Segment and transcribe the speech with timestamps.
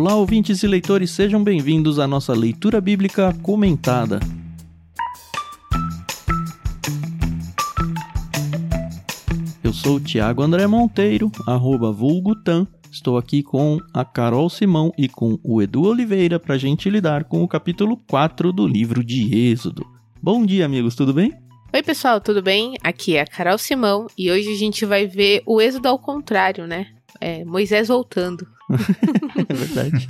[0.00, 4.20] Olá, ouvintes e leitores, sejam bem-vindos à nossa leitura bíblica comentada.
[9.60, 12.64] Eu sou Tiago André Monteiro, arroba vulgutan.
[12.92, 17.24] Estou aqui com a Carol Simão e com o Edu Oliveira para a gente lidar
[17.24, 19.84] com o capítulo 4 do livro de Êxodo.
[20.22, 21.34] Bom dia, amigos, tudo bem?
[21.74, 22.76] Oi, pessoal, tudo bem?
[22.84, 26.68] Aqui é a Carol Simão e hoje a gente vai ver o Êxodo ao contrário,
[26.68, 26.86] né?
[27.20, 28.46] É, Moisés voltando.
[29.48, 30.08] é verdade.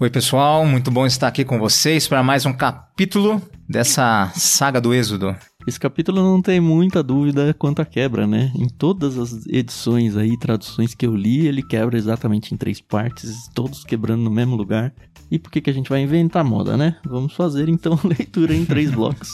[0.00, 4.92] Oi, pessoal, muito bom estar aqui com vocês para mais um capítulo dessa saga do
[4.92, 5.36] Êxodo.
[5.66, 8.50] Esse capítulo não tem muita dúvida quanto à quebra, né?
[8.56, 13.48] Em todas as edições aí, traduções que eu li, ele quebra exatamente em três partes,
[13.54, 14.92] todos quebrando no mesmo lugar.
[15.30, 16.96] E por que, que a gente vai inventar moda, né?
[17.04, 19.28] Vamos fazer então leitura em três blocos.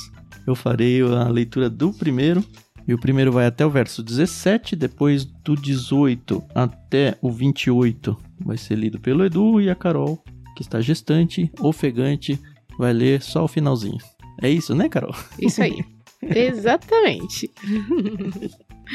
[0.46, 2.44] Eu farei a leitura do primeiro,
[2.86, 8.56] e o primeiro vai até o verso 17, depois do 18 até o 28 vai
[8.56, 10.22] ser lido pelo Edu e a Carol,
[10.54, 12.38] que está gestante, ofegante,
[12.78, 13.98] vai ler só o finalzinho.
[14.40, 15.14] É isso, né, Carol?
[15.38, 15.84] Isso aí.
[16.22, 17.50] Exatamente.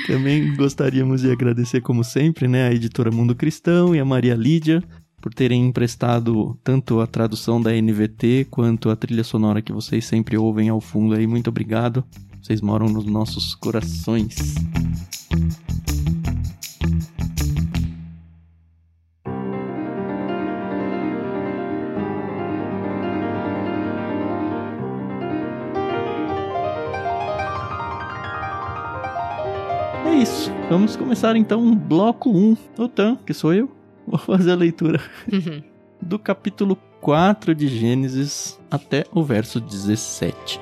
[0.08, 4.84] Também gostaríamos de agradecer, como sempre, né, a editora Mundo Cristão e a Maria Lídia
[5.22, 10.36] por terem emprestado tanto a tradução da NVT quanto a trilha sonora que vocês sempre
[10.36, 11.28] ouvem ao fundo aí.
[11.28, 12.04] Muito obrigado.
[12.42, 14.36] Vocês moram nos nossos corações.
[30.06, 30.52] É isso.
[30.70, 32.58] Vamos começar então um bloco 1.
[32.80, 33.70] Otan, que sou eu,
[34.08, 35.00] vou fazer a leitura
[35.32, 35.62] Uhum.
[36.02, 40.60] do capítulo 4 de Gênesis até o verso 17.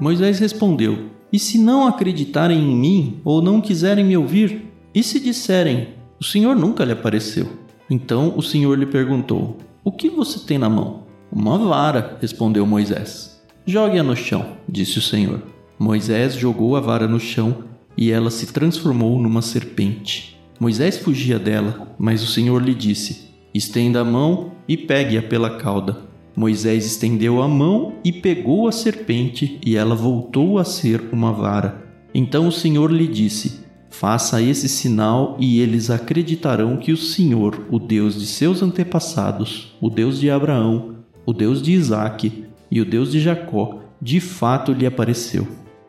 [0.00, 4.66] Moisés respondeu: E se não acreditarem em mim ou não quiserem me ouvir?
[4.94, 5.88] E se disserem:
[6.20, 7.48] O Senhor nunca lhe apareceu?
[7.90, 11.04] Então o Senhor lhe perguntou: O que você tem na mão?
[11.30, 13.42] Uma vara, respondeu Moisés.
[13.66, 15.42] Jogue-a no chão, disse o Senhor.
[15.78, 17.64] Moisés jogou a vara no chão
[17.96, 20.40] e ela se transformou numa serpente.
[20.58, 26.07] Moisés fugia dela, mas o Senhor lhe disse: Estenda a mão e pegue-a pela cauda.
[26.38, 31.84] Moisés estendeu a mão e pegou a serpente, e ela voltou a ser uma vara.
[32.14, 37.80] Então o Senhor lhe disse: Faça esse sinal e eles acreditarão que o Senhor, o
[37.80, 43.10] Deus de seus antepassados, o Deus de Abraão, o Deus de Isaque e o Deus
[43.10, 45.44] de Jacó, de fato lhe apareceu.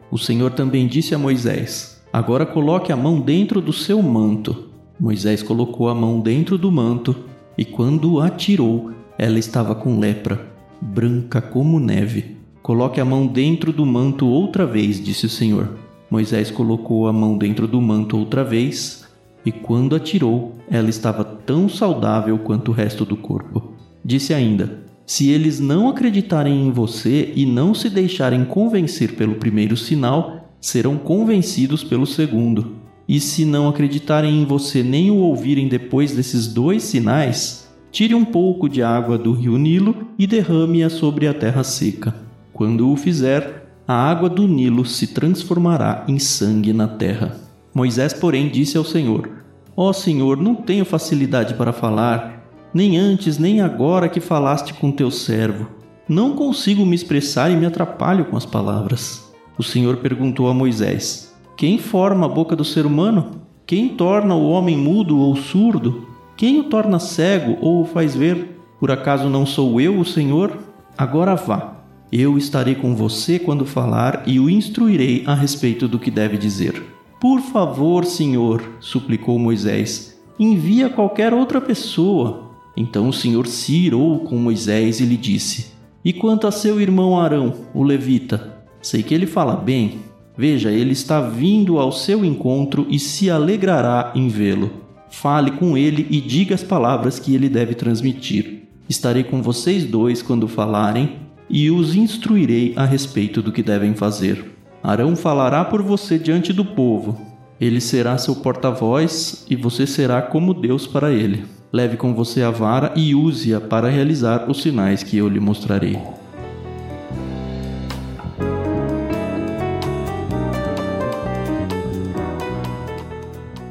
[0.09, 4.69] O Senhor também disse a Moisés: Agora coloque a mão dentro do seu manto.
[4.99, 7.15] Moisés colocou a mão dentro do manto
[7.55, 10.49] e, quando a tirou, ela estava com lepra,
[10.79, 12.37] branca como neve.
[12.61, 15.77] Coloque a mão dentro do manto outra vez, disse o Senhor.
[16.09, 19.05] Moisés colocou a mão dentro do manto outra vez
[19.45, 23.73] e, quando a tirou, ela estava tão saudável quanto o resto do corpo.
[24.05, 29.75] Disse ainda: Se eles não acreditarem em você e não se deixarem convencer pelo primeiro
[29.75, 32.77] sinal, serão convencidos pelo segundo.
[33.05, 38.25] E se não acreditarem em você nem o ouvirem depois desses dois sinais, tire um
[38.25, 42.13] pouco de água do rio Nilo e derrame-a sobre a terra seca.
[42.53, 47.37] Quando o fizer, a água do Nilo se transformará em sangue na terra.
[47.73, 49.29] Moisés, porém, disse ao Senhor:
[49.75, 55.09] Ó Senhor, não tenho facilidade para falar, nem antes nem agora que falaste com teu
[55.09, 55.67] servo.
[56.07, 59.31] Não consigo me expressar e me atrapalho com as palavras.
[59.57, 63.41] O Senhor perguntou a Moisés: Quem forma a boca do ser humano?
[63.65, 66.08] Quem torna o homem mudo ou surdo?
[66.39, 68.61] Quem o torna cego ou o faz ver?
[68.79, 70.57] Por acaso não sou eu o Senhor?
[70.97, 71.83] Agora vá.
[72.09, 76.81] Eu estarei com você quando falar e o instruirei a respeito do que deve dizer.
[77.19, 82.51] Por favor, Senhor, suplicou Moisés, envia qualquer outra pessoa.
[82.77, 85.73] Então o Senhor se irou com Moisés e lhe disse:
[86.05, 88.63] E quanto a seu irmão Arão, o levita?
[88.81, 89.99] Sei que ele fala bem.
[90.37, 94.87] Veja, ele está vindo ao seu encontro e se alegrará em vê-lo.
[95.09, 98.63] Fale com ele e diga as palavras que ele deve transmitir.
[98.87, 101.17] Estarei com vocês dois quando falarem
[101.49, 104.51] e os instruirei a respeito do que devem fazer.
[104.83, 107.19] Arão falará por você diante do povo.
[107.59, 111.45] Ele será seu porta-voz e você será como Deus para ele.
[111.71, 116.18] Leve com você a vara e use-a para realizar os sinais que eu lhe mostrarei.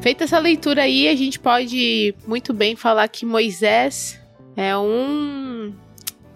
[0.08, 4.18] Feita essa leitura aí, a gente pode muito bem falar que Moisés
[4.56, 5.47] é um.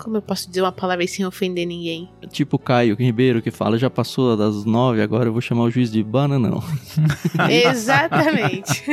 [0.02, 2.08] Como eu posso dizer uma palavra sem ofender ninguém?
[2.30, 5.70] Tipo o Caio Ribeiro que fala, já passou das nove, agora eu vou chamar o
[5.70, 6.62] juiz de bananão.
[7.48, 8.82] Exatamente.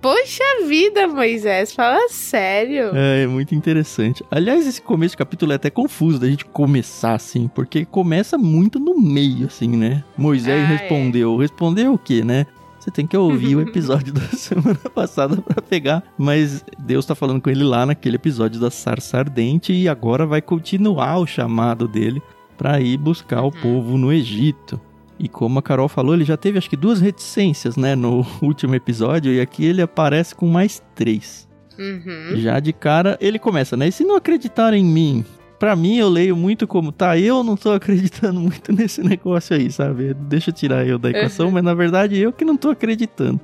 [0.00, 2.90] Poxa vida, Moisés, fala sério.
[2.94, 4.24] É, é muito interessante.
[4.30, 8.78] Aliás, esse começo do capítulo é até confuso da gente começar assim, porque começa muito
[8.80, 10.02] no meio, assim, né?
[10.16, 10.76] Moisés Ah, é.
[10.76, 11.36] respondeu.
[11.36, 12.46] Respondeu o quê, né?
[12.82, 16.02] Você tem que ouvir o episódio da semana passada pra pegar.
[16.18, 20.42] Mas Deus tá falando com ele lá naquele episódio da sarça ardente e agora vai
[20.42, 22.20] continuar o chamado dele
[22.58, 23.50] pra ir buscar o Uhum.
[23.52, 24.80] povo no Egito.
[25.16, 28.74] E como a Carol falou, ele já teve acho que duas reticências, né, no último
[28.74, 31.48] episódio, e aqui ele aparece com mais três.
[31.78, 32.36] Uhum.
[32.38, 33.86] Já de cara, ele começa, né?
[33.86, 35.24] E se não acreditar em mim?
[35.62, 39.70] Pra mim, eu leio muito como, tá, eu não tô acreditando muito nesse negócio aí,
[39.70, 40.12] sabe?
[40.12, 41.52] Deixa eu tirar eu da equação, Uhum.
[41.52, 43.40] mas na verdade eu que não tô acreditando.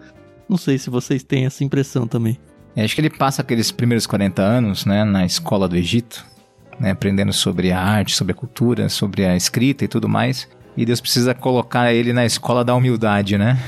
[0.49, 2.37] Não sei se vocês têm essa impressão também.
[2.75, 6.27] É, acho que ele passa aqueles primeiros 40 anos, né, na escola do Egito,
[6.81, 10.49] né, aprendendo sobre a arte, sobre a cultura, sobre a escrita e tudo mais.
[10.77, 13.59] E Deus precisa colocar ele na escola da humildade, né?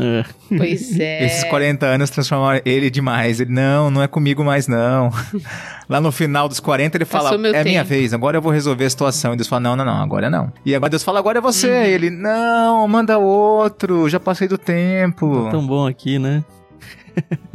[0.00, 0.24] É,
[0.56, 1.26] Pois é.
[1.26, 3.40] Esses 40 anos transformaram ele demais.
[3.40, 5.10] Ele, não, não é comigo mais, não.
[5.88, 8.42] Lá no final dos 40, ele fala, Passou meu é minha tempo." vez, agora eu
[8.42, 9.32] vou resolver a situação.
[9.32, 10.52] E Deus fala, não, não, não, agora não.
[10.64, 11.68] E agora Deus fala, agora é você.
[11.68, 11.82] Uhum.
[11.82, 15.44] Ele, não, manda outro, já passei do tempo.
[15.46, 16.44] tá tão bom aqui, né?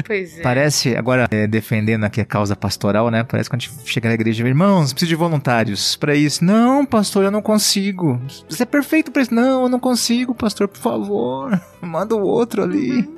[0.06, 0.42] Pois é.
[0.42, 3.24] Parece, agora é, defendendo aqui a causa pastoral, né?
[3.24, 6.44] Parece quando a gente chega na igreja, irmãos, preciso de voluntários pra isso.
[6.44, 8.22] Não, pastor, eu não consigo.
[8.48, 9.33] Você é perfeito pra isso.
[9.33, 11.62] Não, eu não consigo, pastor, por favor.
[11.81, 13.10] Manda o outro ali.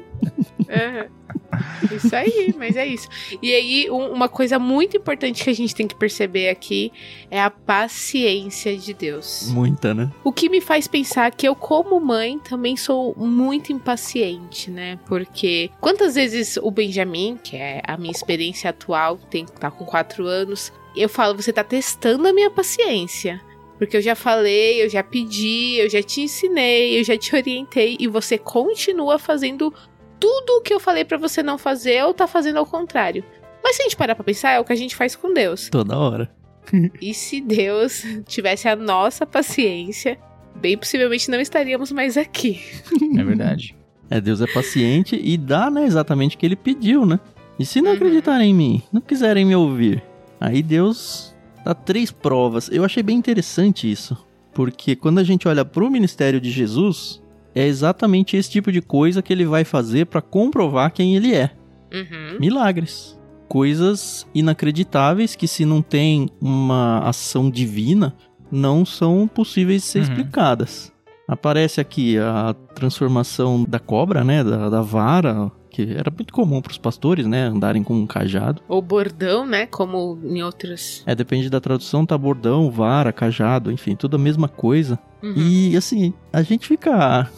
[0.69, 1.07] É.
[1.95, 3.07] Isso aí, mas é isso.
[3.41, 6.91] E aí, um- uma coisa muito importante que a gente tem que perceber aqui
[7.31, 9.49] é a paciência de Deus.
[9.49, 10.11] Muita, né?
[10.23, 14.99] O que me faz pensar que eu, como mãe, também sou muito impaciente, né?
[15.07, 20.25] Porque quantas vezes o Benjamin, que é a minha experiência atual, tem tá com quatro
[20.27, 23.41] anos, eu falo, você tá testando a minha paciência.
[23.77, 27.95] Porque eu já falei, eu já pedi, eu já te ensinei, eu já te orientei
[27.99, 29.71] e você continua fazendo
[30.19, 33.23] tudo o que eu falei pra você não fazer ou tá fazendo ao contrário.
[33.63, 35.69] Mas se a gente parar pra pensar, é o que a gente faz com Deus.
[35.69, 36.29] Toda hora.
[37.01, 40.17] E se Deus tivesse a nossa paciência,
[40.55, 42.59] bem possivelmente não estaríamos mais aqui.
[43.17, 43.73] É verdade.
[44.09, 47.19] É, Deus é paciente e dá, né, exatamente o que ele pediu, né?
[47.59, 47.95] E se não Uhum.
[47.97, 50.03] acreditarem em mim, não quiserem me ouvir,
[50.39, 51.33] aí Deus
[51.65, 52.69] dá três provas.
[52.71, 54.17] Eu achei bem interessante isso,
[54.53, 57.21] porque quando a gente olha pro ministério de Jesus,
[57.57, 61.51] é exatamente esse tipo de coisa que ele vai fazer para comprovar quem ele é.
[61.93, 62.37] Uhum.
[62.39, 63.17] Milagres.
[63.47, 68.13] Coisas inacreditáveis que se não tem uma ação divina,
[68.51, 70.03] não são possíveis de ser Uhum.
[70.05, 70.91] explicadas.
[71.27, 76.71] Aparece aqui a transformação da cobra, né, da, da vara, que era muito comum para
[76.71, 78.63] os pastores, né, andarem com um cajado.
[78.67, 79.67] Ou bordão, né?
[79.67, 81.03] Como em outras.
[81.05, 84.97] É, depende da tradução, tá bordão, vara, cajado, enfim, tudo a mesma coisa.
[85.21, 85.33] Uhum.
[85.35, 87.29] E assim, a gente fica.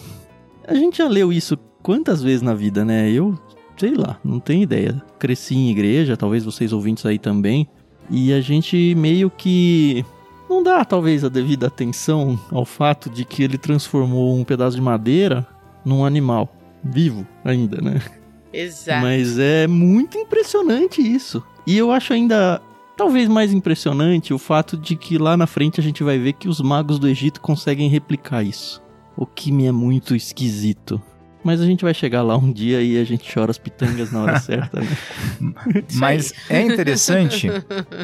[0.66, 3.12] A gente já leu isso quantas vezes na vida, né?
[3.12, 3.38] Eu,
[3.76, 5.02] sei lá, não tenho ideia.
[5.18, 7.68] Cresci em igreja, talvez vocês ouvintes aí também.
[8.10, 10.06] E a gente meio que.
[10.50, 14.82] Não dá, talvez, a devida atenção ao fato de que ele transformou um pedaço de
[14.82, 15.46] madeira
[15.84, 16.56] num animal.
[16.82, 18.02] Vivo ainda, né?
[18.52, 19.02] Exato.
[19.02, 21.44] Mas é muito impressionante isso.
[21.66, 22.62] E eu acho ainda
[22.98, 26.50] talvez mais impressionante o fato de que lá na frente a gente vai ver que
[26.50, 28.82] os magos do Egito conseguem replicar isso.
[29.16, 31.02] O que me é muito esquisito.
[31.44, 34.24] Mas a gente vai chegar lá um dia e a gente chora as pitangas na
[34.24, 34.98] hora certa, né?
[35.96, 37.48] Mas é interessante,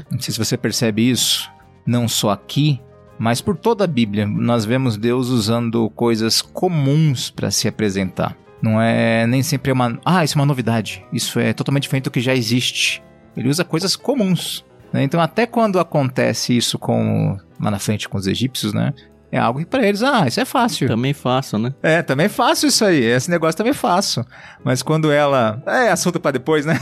[0.09, 1.51] não sei se você percebe isso,
[1.85, 2.79] não só aqui,
[3.17, 8.37] mas por toda a Bíblia, nós vemos Deus usando coisas comuns para se apresentar.
[8.61, 9.99] Não é nem sempre uma.
[10.03, 11.05] Ah, isso é uma novidade.
[11.11, 13.03] Isso é totalmente diferente do que já existe.
[13.35, 14.65] Ele usa coisas comuns.
[14.93, 15.03] né?
[15.03, 18.93] Então, até quando acontece isso com lá na frente com os egípcios, né?
[19.31, 20.87] É algo que para eles, ah, isso é fácil.
[20.87, 21.73] Também faço, né?
[21.83, 23.03] É, também faço isso aí.
[23.03, 24.23] Esse negócio também faço.
[24.63, 25.61] Mas quando ela.
[25.67, 26.79] É assunto pra depois, né?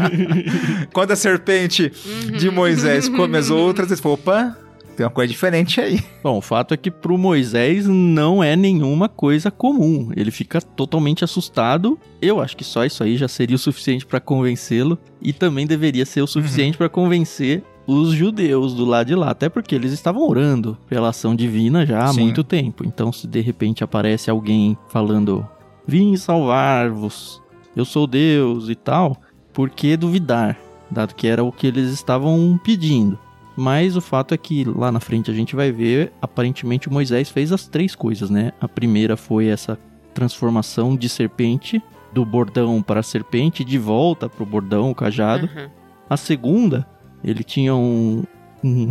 [0.92, 1.92] quando a serpente
[2.38, 4.56] de Moisés come as outras, eles falam, opa,
[4.96, 6.00] tem uma coisa diferente aí.
[6.22, 10.10] Bom, o fato é que pro Moisés não é nenhuma coisa comum.
[10.16, 11.98] Ele fica totalmente assustado.
[12.20, 16.06] Eu acho que só isso aí já seria o suficiente pra convencê-lo e também deveria
[16.06, 20.28] ser o suficiente pra convencer os judeus do lado de lá, até porque eles estavam
[20.28, 22.22] orando pela ação divina já há Sim.
[22.22, 22.84] muito tempo.
[22.84, 25.46] Então, se de repente aparece alguém falando:
[25.86, 27.40] "Vim salvar-vos,
[27.76, 29.16] eu sou Deus" e tal,
[29.52, 30.58] por que duvidar,
[30.90, 33.16] dado que era o que eles estavam pedindo?
[33.56, 37.50] Mas o fato é que lá na frente a gente vai ver, aparentemente Moisés fez
[37.52, 38.52] as três coisas, né?
[38.60, 39.78] A primeira foi essa
[40.12, 41.82] transformação de serpente,
[42.12, 45.46] do bordão para a serpente, de volta para o bordão, o cajado.
[45.54, 45.68] Uhum.
[46.08, 46.86] A segunda
[47.24, 48.22] Ele tinha um.
[48.62, 48.90] um...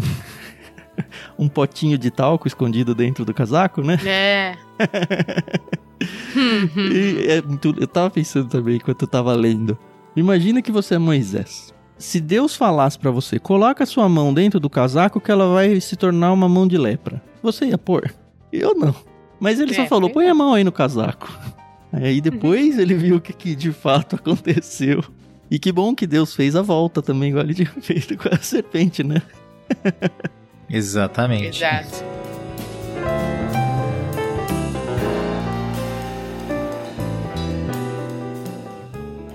[1.38, 4.00] um potinho de talco escondido dentro do casaco, né?
[4.06, 4.56] É.
[6.78, 9.78] E é muito- eu tava pensando também enquanto eu tava lendo.
[10.16, 11.74] Imagina que você é Moisés.
[11.98, 15.80] Se Deus falasse pra você, coloca a sua mão dentro do casaco que ela vai
[15.80, 17.22] se tornar uma mão de lepra.
[17.42, 18.14] Você ia pôr?
[18.52, 18.94] Eu não.
[19.40, 21.32] Mas ele só É, falou, pois põe a mão aí no casaco.
[21.94, 25.04] Aí depois ele viu o que, que de fato aconteceu.
[25.50, 28.38] E que bom que Deus fez a volta também, igual ele tinha feito com a
[28.40, 29.22] serpente, né?
[30.70, 31.64] Exatamente.
[31.64, 32.15] Exato.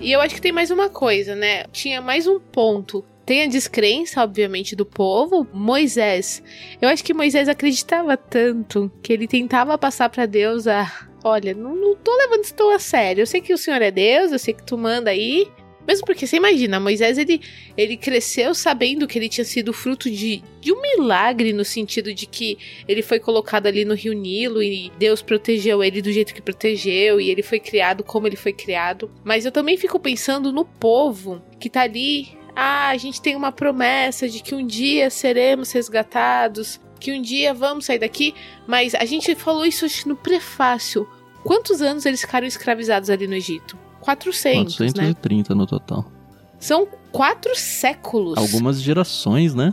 [0.01, 1.65] E eu acho que tem mais uma coisa, né?
[1.73, 3.05] Tinha mais um ponto.
[3.27, 5.47] Tem a descrença, obviamente, do povo.
[5.53, 6.43] Moisés.
[6.81, 10.91] Eu acho que Moisés acreditava tanto que ele tentava passar pra Deus a.
[11.23, 13.21] Olha, não, não tô levando isso tão a sério.
[13.21, 15.47] Eu sei que o Senhor é Deus, eu sei que tu manda aí.
[15.91, 17.41] Mesmo porque você imagina, Moisés ele,
[17.77, 22.27] ele cresceu sabendo que ele tinha sido fruto de, de um milagre, no sentido de
[22.27, 22.57] que
[22.87, 27.21] ele foi colocado ali no Rio Nilo e Deus protegeu ele do jeito que protegeu,
[27.21, 29.11] e ele foi criado como ele foi criado.
[29.25, 32.39] Mas eu também fico pensando no povo que tá ali.
[32.55, 37.53] Ah, a gente tem uma promessa de que um dia seremos resgatados, que um dia
[37.53, 38.33] vamos sair daqui,
[38.65, 41.09] mas a gente falou isso no prefácio.
[41.43, 43.90] Quantos anos eles ficaram escravizados ali no Egito?
[44.01, 44.87] 400, né?
[44.87, 46.05] 430 no total.
[46.59, 48.39] São quatro séculos.
[48.39, 49.73] Algumas gerações, né?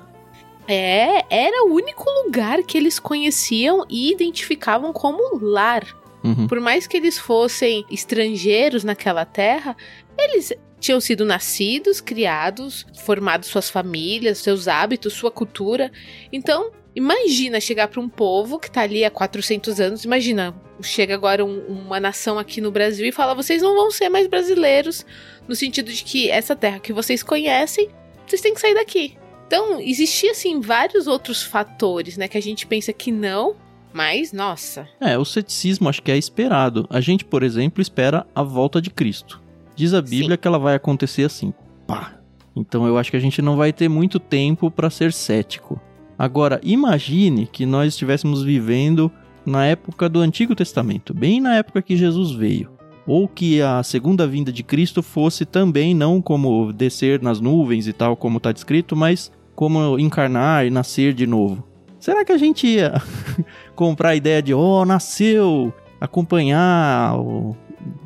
[0.68, 5.86] É, era o único lugar que eles conheciam e identificavam como lar.
[6.24, 6.48] Uhum.
[6.48, 9.78] Por mais que eles fossem estrangeiros naquela terra,
[10.18, 15.92] eles tinham sido nascidos, criados, formados suas famílias, seus hábitos, sua cultura.
[16.32, 21.46] Então, imagina chegar para um povo que tá ali há 400 anos, imagina, chega agora
[21.46, 25.06] um- uma nação aqui no Brasil e fala: "Vocês não vão ser mais brasileiros",
[25.48, 27.90] no sentido de que essa terra que vocês conhecem,
[28.26, 29.16] vocês têm que sair daqui.
[29.46, 33.56] Então, existia assim vários outros fatores, né, que a gente pensa que não,
[33.94, 36.86] mas nossa, É, o ceticismo acho que é esperado.
[36.90, 39.42] A gente, por exemplo, espera a volta de Cristo.
[39.76, 40.38] Diz a Bíblia Sim.
[40.42, 41.54] que ela vai acontecer assim,
[41.88, 42.20] pá.
[42.56, 45.80] Então eu acho que a gente não vai ter muito tempo para ser cético.
[46.18, 49.12] Agora, imagine que nós estivéssemos vivendo
[49.46, 52.70] na época do Antigo Testamento, bem na época que Jesus veio.
[53.06, 57.94] Ou que a segunda vinda de Cristo fosse também não como descer nas nuvens e
[57.94, 61.64] tal, como está descrito, mas como encarnar e nascer de novo.
[62.00, 63.02] Será que a gente ia
[63.76, 67.16] comprar a ideia de, oh, nasceu, acompanhar,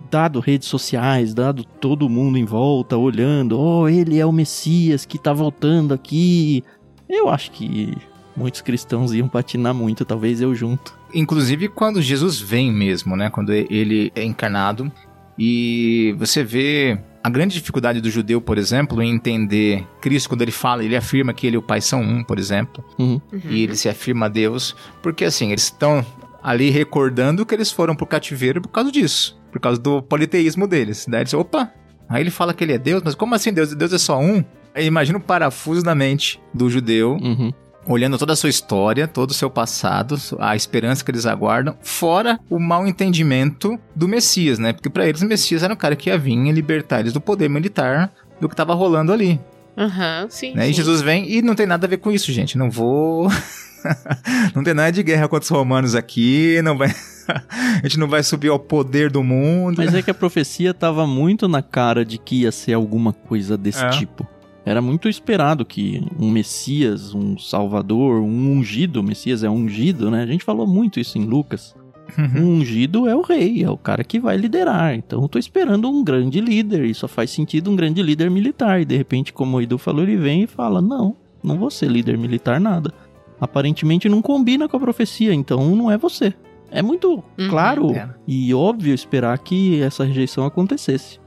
[0.10, 5.18] dado redes sociais, dado todo mundo em volta olhando, oh, ele é o Messias que
[5.18, 6.64] tá voltando aqui.
[7.12, 7.96] Eu acho que
[8.36, 10.98] muitos cristãos iam patinar muito, talvez eu junto.
[11.14, 13.30] Inclusive quando Jesus vem mesmo, né?
[13.30, 14.92] Quando ele é encarnado.
[15.38, 20.52] E você vê a grande dificuldade do judeu, por exemplo, em entender Cristo quando ele
[20.52, 22.84] fala, ele afirma que ele e o Pai são um, por exemplo.
[22.98, 23.22] Uhum.
[23.50, 26.06] E ele se afirma Deus, porque assim, eles estão
[26.42, 31.06] ali recordando que eles foram pro cativeiro por causa disso, por causa do politeísmo deles.
[31.08, 31.72] Daí eles, opa,
[32.10, 33.74] aí ele fala que ele é Deus, mas como assim Deus?
[33.76, 34.44] Deus é só um?
[34.76, 37.52] Imagina o parafuso na mente do judeu, Uhum.
[37.86, 42.40] olhando toda a sua história, todo o seu passado, a esperança que eles aguardam, fora
[42.50, 44.72] o mal entendimento do Messias, né?
[44.74, 47.20] Porque pra eles o Messias era o cara que ia vir e libertar eles do
[47.20, 49.40] poder militar do que tava rolando ali.
[49.78, 50.54] Aham, sim.
[50.54, 50.66] Né?
[50.66, 50.74] E sim.
[50.74, 52.58] Jesus vem e não tem nada a ver com isso, gente.
[52.58, 53.30] Não vou.
[54.56, 56.62] não tem nada de guerra contra os romanos aqui.
[56.64, 56.90] Não vai.
[57.50, 59.78] a gente não vai subir ao poder do mundo.
[59.78, 63.58] Mas é que a profecia tava muito na cara de que ia ser alguma coisa
[63.58, 63.90] desse É.
[63.90, 64.28] tipo.
[64.64, 70.22] Era muito esperado que um Messias, um Salvador, um ungido, o Messias é ungido, né?
[70.22, 71.76] A gente falou muito isso em Lucas.
[72.18, 72.42] Uhum.
[72.44, 74.94] Um ungido é o rei, é o cara que vai liderar.
[74.94, 78.82] Então eu tô esperando um grande líder, e só faz sentido um grande líder militar.
[78.82, 81.90] E de repente, como o Edu falou, ele vem e fala: Não, não vou ser
[81.90, 82.94] líder militar nada.
[83.40, 86.34] Aparentemente não combina com a profecia, então não é você.
[86.70, 88.08] É muito Uhum, claro é.
[88.28, 91.20] e óbvio esperar que essa rejeição acontecesse.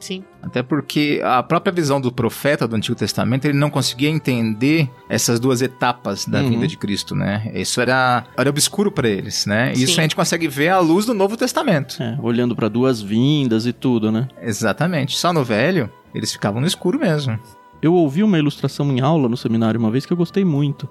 [0.00, 0.22] Sim.
[0.42, 5.40] Até porque a própria visão do profeta do Antigo Testamento, ele não conseguia entender essas
[5.40, 6.50] duas etapas da Uhum.
[6.50, 7.50] vinda de Cristo, né?
[7.54, 9.74] Isso era, era obscuro para eles, né?
[9.74, 9.84] Sim.
[9.84, 11.96] Isso a gente consegue ver à luz do Novo Testamento.
[12.02, 14.28] É, olhando para duas vindas e tudo, né?
[14.42, 15.16] Exatamente.
[15.16, 17.38] Só no Velho, eles ficavam no escuro mesmo.
[17.80, 20.88] Eu ouvi uma ilustração em aula no seminário uma vez que eu gostei muito.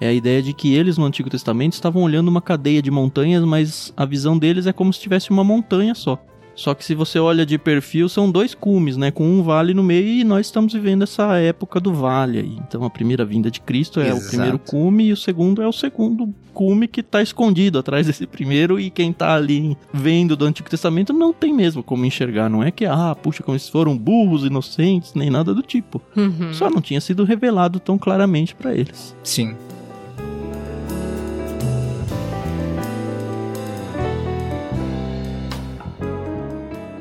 [0.00, 3.42] É a ideia de que eles no Antigo Testamento estavam olhando uma cadeia de montanhas,
[3.44, 6.22] mas a visão deles é como se tivesse uma montanha só.
[6.56, 9.10] Só que se você olha de perfil, são dois cumes, né?
[9.10, 12.58] Com um vale no meio e nós estamos vivendo essa época do vale aí.
[12.66, 14.24] Então a primeira vinda de Cristo é Exato.
[14.24, 18.26] o primeiro cume e o segundo é o segundo cume que está escondido atrás desse
[18.26, 22.48] primeiro e quem tá ali vendo do Antigo Testamento não tem mesmo como enxergar.
[22.48, 26.00] Não é que, ah, puxa, como eles foram burros, inocentes, nem nada do tipo.
[26.16, 26.54] Uhum.
[26.54, 29.14] Só não tinha sido revelado tão claramente para eles.
[29.22, 29.54] Sim.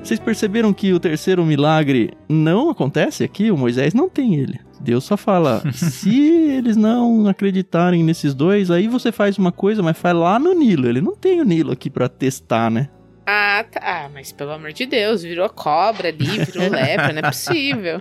[0.06, 3.50] Vocês perceberam que o terceiro milagre não acontece aqui?
[3.50, 4.60] O Moisés não tem ele.
[4.80, 9.98] Deus só fala: se eles não acreditarem nesses dois, aí você faz uma coisa, mas
[9.98, 10.88] faz lá no Nilo.
[10.88, 12.88] Ele não tem o Nilo aqui pra testar, né?
[13.26, 13.80] Ah, tá.
[13.82, 18.00] Ah, mas pelo amor de Deus, virou cobra ali, virou lepra, não é possível.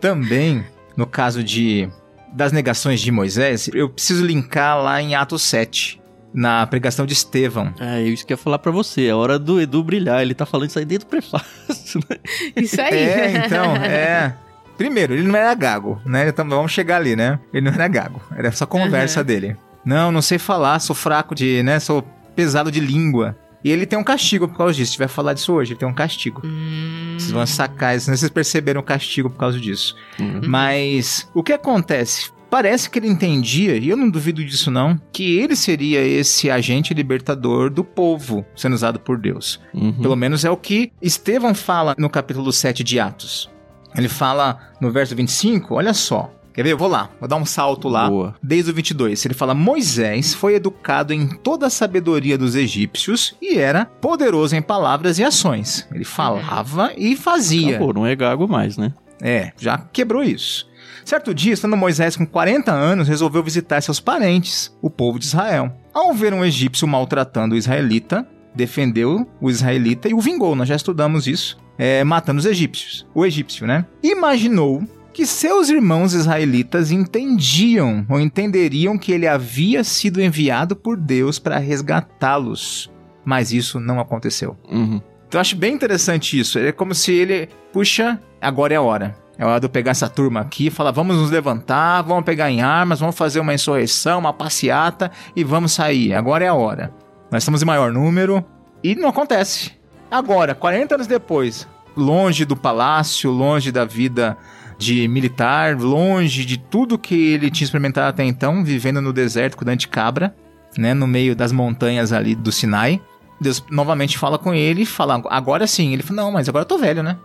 [0.00, 0.64] Também,
[0.96, 1.90] no caso de
[2.32, 6.00] das negações de Moisés, eu preciso linkar lá em Atos 7,
[6.32, 7.72] na pregação de Estevão.
[7.80, 9.06] É isso que eu ia falar pra você.
[9.06, 10.20] É hora do Edu brilhar.
[10.22, 12.16] Ele tá falando isso aí dentro do prefácio, né?
[12.56, 12.98] Isso aí.
[12.98, 14.34] É, então, é.
[14.76, 16.28] Primeiro, ele não era gago, né?
[16.28, 17.40] Então, vamos chegar ali, né?
[17.52, 19.26] Ele não era gago, era só conversa Uhum.
[19.26, 19.56] dele.
[19.84, 21.80] Não, não sei falar, sou fraco de, né?
[21.80, 22.02] Sou
[22.36, 23.36] pesado de língua.
[23.64, 24.92] E ele tem um castigo por causa disso.
[24.92, 26.42] Se tiver falar disso hoje, ele tem um castigo.
[26.44, 27.16] Hum.
[27.18, 28.16] Vocês vão sacar isso, né?
[28.16, 29.96] Vocês perceberam o castigo por causa disso.
[30.20, 30.42] Uhum.
[30.46, 32.30] Mas o que acontece?
[32.50, 36.94] Parece que ele entendia, e eu não duvido disso não, que ele seria esse agente
[36.94, 39.60] libertador do povo sendo usado por Deus.
[39.74, 39.92] Uhum.
[39.92, 43.50] Pelo menos é o que Estevão fala no capítulo 7 de Atos.
[43.96, 46.32] Ele fala no verso 25, olha só.
[46.58, 46.72] Quer ver?
[46.72, 48.10] Eu vou lá, vou dar um salto lá.
[48.10, 48.34] Boa.
[48.42, 53.58] Desde o 22, ele fala: Moisés foi educado em toda a sabedoria dos egípcios e
[53.58, 55.86] era poderoso em palavras e ações.
[55.92, 57.76] Ele falava e fazia.
[57.76, 58.92] Acabou, não é gago mais, né?
[59.22, 60.68] É, já quebrou isso.
[61.08, 65.72] Certo dia, estando Moisés com 40 anos, resolveu visitar seus parentes, o povo de Israel.
[65.94, 70.54] Ao ver um egípcio maltratando o israelita, defendeu o israelita e o vingou.
[70.54, 73.06] Nós já estudamos isso, é, matando os egípcios.
[73.14, 73.86] O egípcio, né?
[74.02, 74.82] Imaginou
[75.14, 81.56] que seus irmãos israelitas entendiam ou entenderiam que ele havia sido enviado por Deus para
[81.56, 82.92] resgatá-los.
[83.24, 84.58] Mas isso não aconteceu.
[84.70, 85.00] Uhum.
[85.26, 86.58] Então eu acho bem interessante isso.
[86.58, 89.27] É como se ele, puxa, agora é a hora.
[89.38, 92.50] É hora de eu pegar essa turma aqui e falar: vamos nos levantar, vamos pegar
[92.50, 96.12] em armas, vamos fazer uma insurreição, uma passeata e vamos sair.
[96.12, 96.92] Agora é a hora.
[97.30, 98.44] Nós estamos em maior número
[98.82, 99.72] e não acontece.
[100.10, 104.36] Agora, 40 anos depois, longe do palácio, longe da vida
[104.76, 109.64] de militar, longe de tudo que ele tinha experimentado até então, vivendo no deserto com
[109.64, 110.34] Dante Cabra,
[110.76, 113.00] né, no meio das montanhas ali do Sinai.
[113.40, 115.92] Deus novamente fala com ele e fala, agora sim.
[115.92, 117.16] Ele fala, não, mas agora eu tô velho, né?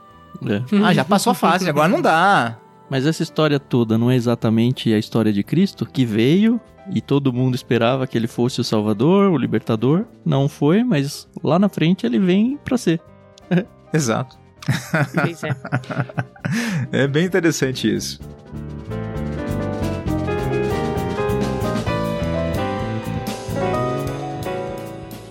[0.45, 0.61] É.
[0.83, 2.57] Ah, já passou a fase, agora não dá.
[2.89, 6.59] Mas essa história toda não é exatamente a história de Cristo que veio
[6.93, 10.05] e todo mundo esperava que ele fosse o Salvador, o Libertador.
[10.25, 13.01] Não foi, mas lá na frente ele vem pra ser.
[13.93, 14.37] Exato.
[16.91, 18.19] É bem interessante isso.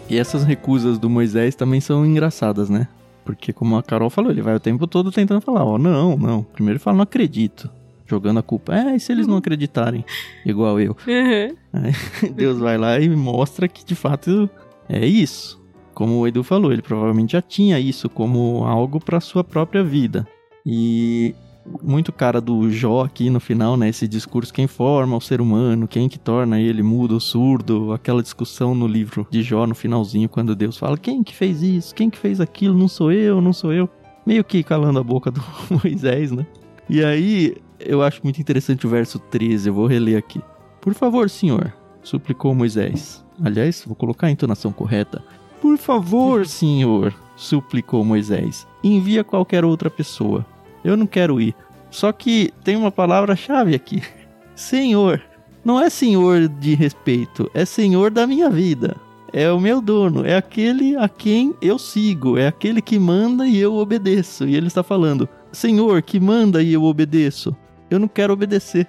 [0.08, 2.86] E essas recusas do Moisés também são engraçadas, né?
[3.24, 6.42] Porque como a Carol falou, ele vai o tempo todo tentando falar, ó, não, não.
[6.42, 7.70] Primeiro ele fala, não acredito.
[8.06, 8.74] Jogando a culpa.
[8.74, 10.04] É, e se eles não acreditarem?
[10.44, 10.96] Igual eu.
[11.06, 11.56] Uhum.
[11.72, 14.50] Aí Deus vai lá e mostra que de fato
[14.88, 15.62] é isso.
[15.94, 20.26] Como o Edu falou, ele provavelmente já tinha isso como algo para sua própria vida.
[20.64, 21.34] E
[21.82, 23.88] muito cara do Jó aqui no final, né?
[23.88, 28.22] Esse discurso quem forma o ser humano, quem que torna ele mudo ou surdo, aquela
[28.22, 32.10] discussão no livro de Jó no finalzinho quando Deus fala quem que fez isso, quem
[32.10, 33.88] que fez aquilo, não sou eu, não sou eu.
[34.24, 35.42] Meio que calando a boca do
[35.82, 36.46] Moisés, né?
[36.88, 40.40] E aí eu acho muito interessante o verso 13, eu vou reler aqui.
[40.80, 41.72] Por favor, senhor,
[42.02, 43.24] suplicou Moisés.
[43.42, 45.22] Aliás, vou colocar a entonação correta.
[45.60, 48.66] Por favor, senhor, suplicou Moisés.
[48.82, 50.44] Envia qualquer outra pessoa.
[50.84, 51.54] Eu não quero ir.
[51.90, 54.02] Só que tem uma palavra-chave aqui.
[54.54, 55.20] Senhor.
[55.64, 58.96] Não é senhor de respeito, é senhor da minha vida.
[59.32, 63.58] É o meu dono, é aquele a quem eu sigo, é aquele que manda e
[63.58, 64.44] eu obedeço.
[64.44, 67.56] E ele está falando: Senhor, que manda e eu obedeço.
[67.88, 68.88] Eu não quero obedecer.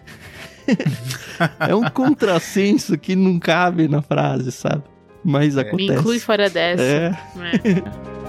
[1.59, 4.83] é um contrassenso que não cabe na frase, sabe?
[5.23, 5.93] Mas Me acontece.
[5.93, 6.81] inclui fora dessa.
[6.81, 7.15] É,
[7.63, 8.22] É.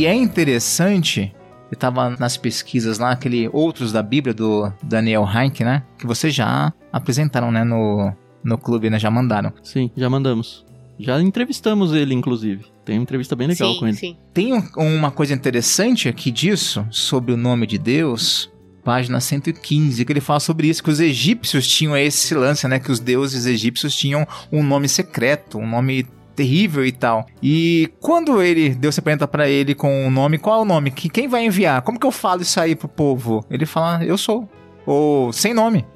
[0.00, 1.30] E é interessante,
[1.70, 5.82] eu tava nas pesquisas lá, aquele Outros da Bíblia do Daniel Heinck, né?
[5.98, 7.64] Que vocês já apresentaram, né?
[7.64, 8.10] No,
[8.42, 8.98] no clube, né?
[8.98, 9.52] Já mandaram.
[9.62, 10.64] sim, já mandamos.
[10.98, 12.64] Já entrevistamos ele, inclusive.
[12.82, 13.96] Tem uma entrevista bem legal com sim, ele.
[13.96, 14.16] sim.
[14.32, 18.50] Tem um- uma coisa interessante aqui disso, sobre o nome de Deus,
[18.82, 22.78] página 115, que ele fala sobre isso, que os egípcios tinham esse lance, né?
[22.78, 27.26] Que os deuses egípcios tinham um nome secreto, um nome terrível e tal.
[27.42, 30.64] E quando ele, Deus se apresenta para ele com o um nome, qual é o
[30.64, 30.90] nome?
[30.90, 31.82] Que, quem vai enviar?
[31.82, 33.44] Como que eu falo isso aí pro povo?
[33.50, 34.48] Ele fala, eu sou.
[34.86, 35.86] Ou sem nome.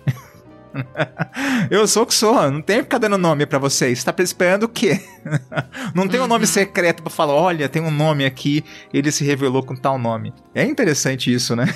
[1.70, 4.02] eu sou o que sou, não tem que ficar dando nome para vocês.
[4.02, 5.00] Tá esperando o quê?
[5.94, 6.50] não tem um nome uhum.
[6.50, 10.32] secreto para falar, olha, tem um nome aqui, ele se revelou com tal nome.
[10.54, 11.72] É interessante isso, né?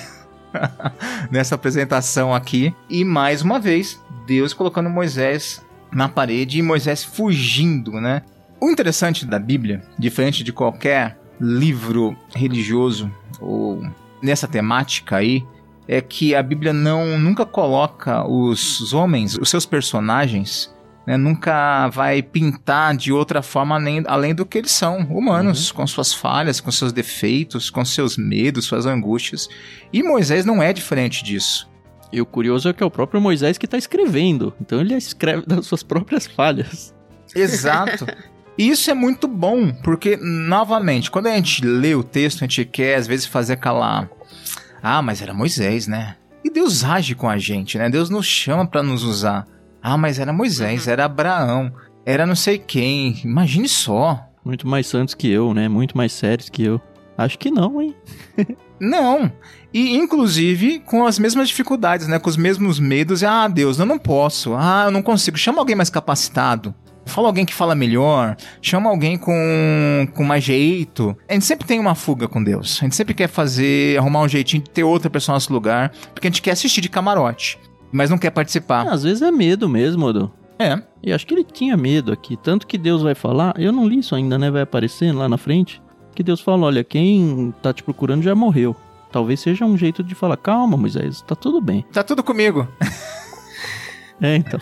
[1.31, 2.73] Nessa apresentação aqui.
[2.89, 8.21] E mais uma vez, Deus colocando Moisés na parede e Moisés fugindo, né?
[8.59, 13.81] O interessante da Bíblia, diferente de qualquer livro religioso ou
[14.21, 15.45] nessa temática aí,
[15.87, 20.71] é que a Bíblia não nunca coloca os homens, os seus personagens,
[21.07, 25.77] né, nunca vai pintar de outra forma além, além do que eles são, humanos, uhum.
[25.77, 29.49] com suas falhas, com seus defeitos, com seus medos, suas angústias.
[29.91, 31.67] E Moisés não é diferente disso.
[32.11, 35.45] E o curioso é que é o próprio Moisés que está escrevendo, então ele escreve
[35.47, 36.93] das suas próprias falhas.
[37.33, 38.05] Exato.
[38.59, 42.65] E isso é muito bom, porque, novamente, quando a gente lê o texto, a gente
[42.65, 44.09] quer, às vezes, fazer aquela
[44.81, 46.15] ah, mas era Moisés, né?
[46.43, 47.89] E Deus age com a gente, né?
[47.89, 49.45] Deus nos chama para nos usar.
[49.81, 50.93] Ah, mas era Moisés, uhum.
[50.93, 51.73] era Abraão,
[52.05, 53.19] era não sei quem.
[53.23, 54.25] Imagine só.
[54.43, 55.67] Muito mais santos que eu, né?
[55.67, 56.81] Muito mais sérios que eu.
[57.17, 57.93] Acho que não, hein?
[58.79, 59.31] não.
[59.73, 62.17] E inclusive com as mesmas dificuldades, né?
[62.17, 63.21] Com os mesmos medos.
[63.23, 64.53] Ah, Deus, eu não posso.
[64.55, 65.37] Ah, eu não consigo.
[65.37, 66.73] Chama alguém mais capacitado.
[67.09, 71.15] Fala alguém que fala melhor, chama alguém com, com mais jeito.
[71.27, 72.77] A gente sempre tem uma fuga com Deus.
[72.81, 75.91] A gente sempre quer fazer, arrumar um jeitinho de ter outra pessoa no nosso lugar,
[76.13, 77.59] porque a gente quer assistir de camarote,
[77.91, 78.87] mas não quer participar.
[78.87, 80.31] às vezes é medo mesmo, Odo.
[80.59, 80.77] É.
[81.01, 82.35] E acho que ele tinha medo aqui.
[82.35, 84.51] Tanto que Deus vai falar, eu não li isso ainda, né?
[84.51, 85.81] Vai aparecendo lá na frente.
[86.13, 88.75] Que Deus fala: olha, quem tá te procurando já morreu.
[89.09, 91.85] Talvez seja um jeito de falar: calma, Moisés, tá tudo bem.
[91.93, 92.67] Tá tudo comigo.
[94.21, 94.59] é, então.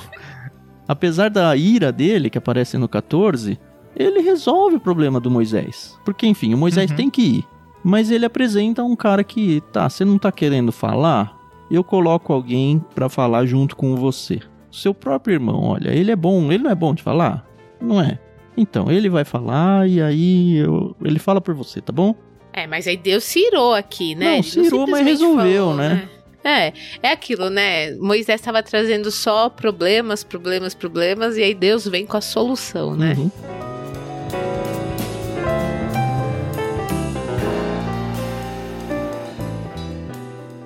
[0.87, 3.59] Apesar da ira dele, que aparece no 14,
[3.95, 5.97] ele resolve o problema do Moisés.
[6.05, 6.97] Porque, enfim, o Moisés uhum.
[6.97, 7.45] tem que ir.
[7.83, 11.37] Mas ele apresenta um cara que, tá, você não tá querendo falar?
[11.69, 14.39] Eu coloco alguém para falar junto com você.
[14.71, 17.45] Seu próprio irmão, olha, ele é bom, ele não é bom de falar?
[17.81, 18.19] Não é.
[18.55, 22.15] Então, ele vai falar e aí eu, ele fala por você, tá bom?
[22.53, 24.37] É, mas aí Deus cirou aqui, né?
[24.37, 25.89] Não, cirou, mas resolveu, falou, né?
[25.89, 26.09] né?
[26.43, 26.71] É,
[27.01, 27.93] é aquilo, né?
[27.95, 33.15] Moisés estava trazendo só problemas, problemas, problemas, e aí Deus vem com a solução, né?
[33.17, 33.31] Uhum.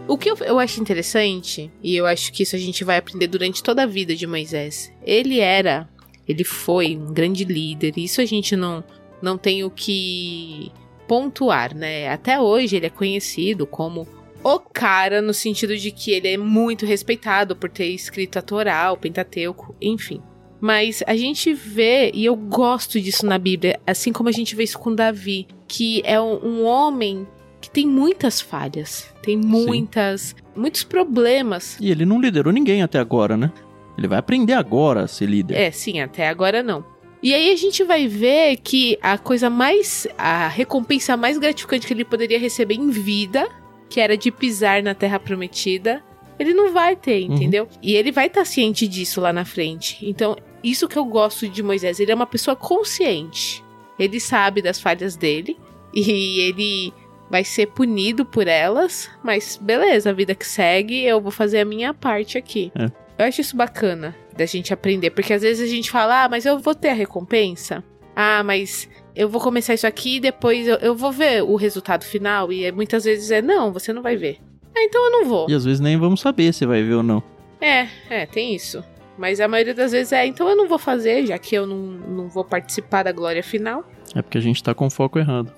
[0.07, 3.27] O que eu, eu, acho interessante, e eu acho que isso a gente vai aprender
[3.27, 5.87] durante toda a vida de Moisés, ele era,
[6.27, 8.83] ele foi um grande líder, isso a gente não,
[9.21, 10.69] não tem o que
[11.07, 12.09] pontuar, né?
[12.09, 14.05] Até hoje ele é conhecido como
[14.43, 18.91] o cara no sentido de que ele é muito respeitado por ter escrito a Torá,
[18.91, 20.21] o Pentateuco, enfim.
[20.59, 24.63] Mas a gente vê, e eu gosto disso na Bíblia, assim como a gente vê
[24.63, 27.27] isso com Davi, que é um, um homem
[27.59, 30.35] que tem muitas falhas, tem muitas, Sim.
[30.55, 31.77] muitos problemas.
[31.79, 33.51] E ele não liderou ninguém até agora, né?
[33.97, 35.55] Ele vai aprender agora a ser líder.
[35.55, 36.83] É, sim, até agora não.
[37.23, 40.07] E aí a gente vai ver que a coisa mais.
[40.17, 43.47] a recompensa mais gratificante que ele poderia receber em vida
[43.91, 46.01] que era de pisar na terra prometida,
[46.39, 47.35] ele não vai ter, uhum.
[47.35, 47.63] entendeu?
[47.65, 47.79] Uhum.
[47.81, 49.99] E ele vai estar tá ciente disso lá na frente.
[50.01, 53.61] Então, isso que eu gosto de Moisés, ele é uma pessoa consciente.
[53.99, 55.59] Ele sabe das falhas dele
[55.93, 56.93] e ele
[57.29, 61.65] vai ser punido por elas, mas beleza, a vida que segue, eu vou fazer a
[61.65, 62.71] minha parte aqui.
[62.73, 62.85] É.
[63.19, 66.45] Eu acho isso bacana da gente aprender, porque às vezes a gente fala, ah, mas
[66.45, 67.83] eu vou ter a recompensa.
[68.15, 72.03] Ah, mas eu vou começar isso aqui e depois eu, eu vou ver o resultado
[72.03, 72.51] final.
[72.51, 74.39] E é, muitas vezes é, não, você não vai ver.
[74.75, 75.49] Ah, então eu não vou.
[75.49, 77.21] E às vezes nem vamos saber se vai ver ou não.
[77.59, 78.83] É, é, tem isso.
[79.17, 81.77] Mas a maioria das vezes é, então eu não vou fazer, já que eu não,
[81.77, 83.83] não vou participar da glória final.
[84.15, 85.51] É porque a gente tá com o foco errado.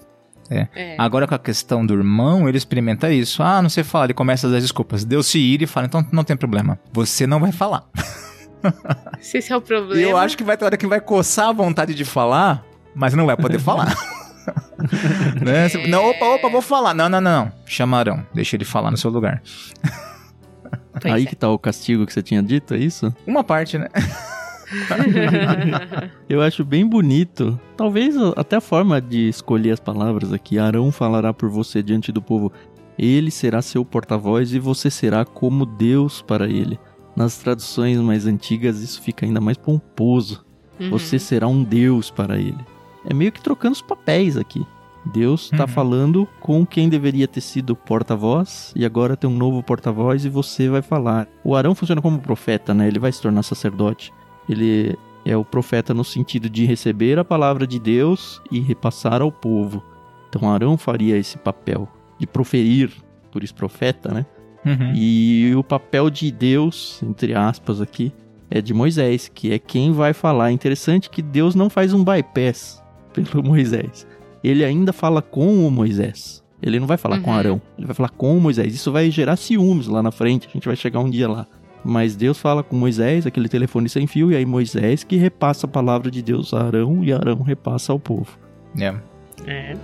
[0.49, 0.67] É.
[0.75, 0.95] é.
[0.97, 3.41] Agora com a questão do irmão, ele experimenta isso.
[3.41, 5.05] Ah, não sei falar, ele começa a dar desculpas.
[5.05, 6.79] Deus se ira e fala, então não tem problema.
[6.91, 7.87] Você não vai falar.
[9.21, 10.01] Se esse é o problema.
[10.01, 13.13] E eu acho que vai ter hora que vai coçar a vontade de falar, mas
[13.13, 13.87] não vai poder falar.
[15.41, 15.67] né?
[15.67, 15.87] É...
[15.87, 16.93] Não, opa, opa, vou falar.
[16.93, 17.51] Não, não, não.
[17.65, 18.25] Chamarão.
[18.33, 19.41] Deixa ele falar no seu lugar.
[21.01, 21.25] Pois Aí é.
[21.25, 23.13] que tá o castigo que você tinha dito, é isso?
[23.25, 23.87] Uma parte, né?
[26.29, 27.59] Eu acho bem bonito.
[27.75, 30.57] Talvez até a forma de escolher as palavras aqui.
[30.57, 32.51] Arão falará por você diante do povo.
[32.97, 36.79] Ele será seu porta-voz e você será como Deus para ele.
[37.15, 40.45] Nas traduções mais antigas, isso fica ainda mais pomposo.
[40.79, 40.89] Uhum.
[40.91, 42.57] Você será um Deus para ele.
[43.05, 44.65] É meio que trocando os papéis aqui.
[45.05, 45.67] Deus está Uhum.
[45.67, 50.69] falando com quem deveria ter sido porta-voz e agora tem um novo porta-voz e você
[50.69, 51.27] vai falar.
[51.43, 52.87] O Arão funciona como profeta, né?
[52.87, 54.13] Ele vai se tornar sacerdote.
[54.47, 59.31] Ele é o profeta no sentido de receber a palavra de Deus e repassar ao
[59.31, 59.83] povo.
[60.29, 61.87] Então Arão faria esse papel
[62.17, 62.91] de proferir,
[63.31, 64.25] por isso profeta, né?
[64.65, 64.93] Uhum.
[64.95, 68.13] E o papel de Deus, entre aspas aqui,
[68.49, 70.49] é de Moisés, que é quem vai falar.
[70.49, 72.81] É interessante que Deus não faz um bypass
[73.13, 74.07] pelo Moisés.
[74.43, 76.43] Ele ainda fala com o Moisés.
[76.61, 77.37] Ele não vai falar com Uhum.
[77.37, 78.73] Arão, ele vai falar com o Moisés.
[78.73, 81.45] Isso vai gerar ciúmes lá na frente, a gente vai chegar um dia lá.
[81.83, 85.69] Mas Deus fala com Moisés, aquele telefone sem fio, e aí Moisés que repassa a
[85.69, 88.37] palavra de Deus a Arão, e Arão repassa ao povo.
[88.79, 88.93] É.
[89.45, 89.75] É.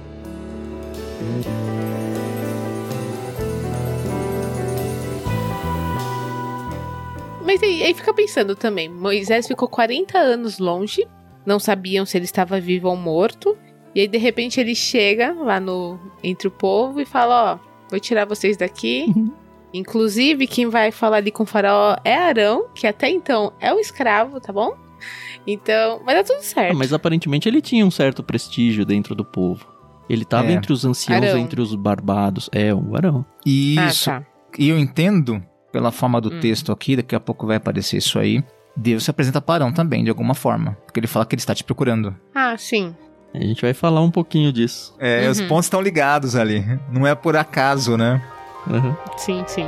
[7.43, 11.07] Mas aí, aí fica pensando também, Moisés ficou 40 anos longe,
[11.49, 13.57] não sabiam se ele estava vivo ou morto,
[13.95, 17.59] e aí de repente ele chega lá no entre o povo e fala, ó,
[17.89, 19.11] vou tirar vocês daqui.
[19.15, 19.31] Uhum.
[19.73, 23.79] Inclusive, quem vai falar ali com o faraó é Arão, que até então é um
[23.79, 24.75] escravo, tá bom?
[25.47, 26.71] Então, vai dar tudo certo.
[26.73, 29.65] Ah, mas aparentemente ele tinha um certo prestígio dentro do povo.
[30.09, 30.53] Ele estava É.
[30.53, 31.37] entre os anciãos, Arão.
[31.37, 32.49] entre os barbados.
[32.51, 33.25] É, o Arão.
[33.45, 34.09] Isso.
[34.09, 34.27] Ah, tá.
[34.57, 36.39] E eu entendo, pela forma do Hum.
[36.39, 38.43] texto aqui, daqui a pouco vai aparecer isso aí,
[38.81, 40.77] Deus se apresenta para Arão também, de alguma forma.
[40.85, 42.15] Porque ele fala que ele está te procurando.
[42.33, 42.95] Ah, sim.
[43.33, 44.95] A gente vai falar um pouquinho disso.
[44.99, 45.31] É, Uhum.
[45.31, 46.65] os pontos estão ligados ali.
[46.91, 48.21] Não é por acaso, né?
[48.67, 48.95] Uhum.
[49.17, 49.65] Sim, sim.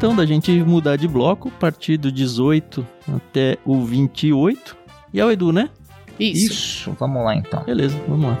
[0.00, 4.74] Então da gente mudar de bloco, a partir do 18 até o 28.
[5.12, 5.68] E é o Edu, né?
[6.18, 6.96] Isso.
[6.98, 7.62] Vamos lá então.
[7.64, 8.38] Beleza, vamos lá.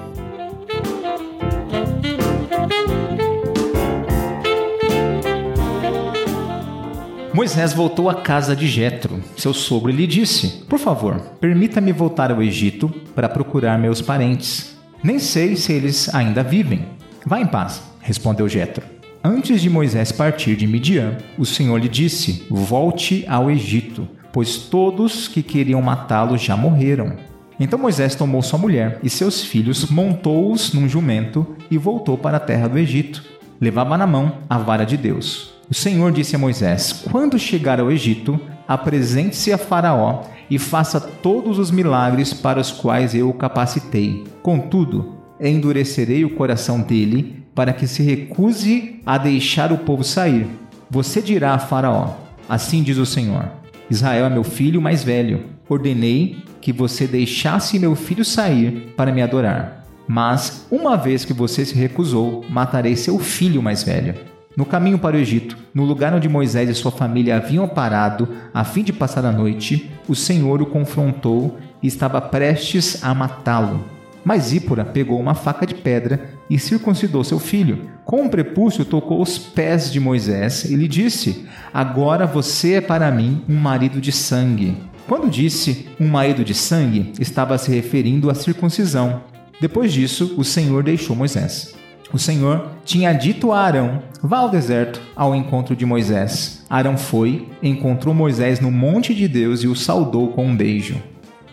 [7.34, 12.42] Moisés voltou à casa de Jetro, seu sogro, lhe disse: Por favor, permita-me voltar ao
[12.42, 14.78] Egito para procurar meus parentes.
[15.04, 16.86] Nem sei se eles ainda vivem.
[17.26, 18.99] Vá em paz, respondeu Jetro.
[19.22, 25.28] Antes de Moisés partir de Midian, o Senhor lhe disse: Volte ao Egito, pois todos
[25.28, 27.16] que queriam matá-lo já morreram.
[27.58, 32.40] Então Moisés tomou sua mulher e seus filhos, montou-os num jumento e voltou para a
[32.40, 33.22] terra do Egito.
[33.60, 35.52] Levava na mão a vara de Deus.
[35.70, 41.58] O Senhor disse a Moisés: Quando chegar ao Egito, apresente-se a Faraó e faça todos
[41.58, 44.24] os milagres para os quais eu o capacitei.
[44.42, 50.46] Contudo, endurecerei o coração dele para que se recuse a deixar o povo sair.
[50.90, 52.16] Você dirá a Faraó:
[52.48, 53.50] Assim diz o Senhor:
[53.90, 55.44] Israel é meu filho mais velho.
[55.68, 59.84] Ordenei que você deixasse meu filho sair para me adorar.
[60.06, 64.14] Mas, uma vez que você se recusou, matarei seu filho mais velho.
[64.56, 68.64] No caminho para o Egito, no lugar onde Moisés e sua família haviam parado a
[68.64, 73.84] fim de passar a noite, o Senhor o confrontou e estava prestes a matá-lo.
[74.24, 77.90] Mas Zípora pegou uma faca de pedra e circuncidou seu filho.
[78.04, 83.10] Com um prepúcio tocou os pés de Moisés e lhe disse: Agora você é para
[83.10, 84.76] mim um marido de sangue.
[85.08, 89.22] Quando disse um marido de sangue, estava se referindo à circuncisão.
[89.60, 91.74] Depois disso, o Senhor deixou Moisés.
[92.12, 96.64] O Senhor tinha dito a Arão: Vá ao deserto ao encontro de Moisés.
[96.68, 101.00] Arão foi, encontrou Moisés no monte de Deus e o saudou com um beijo.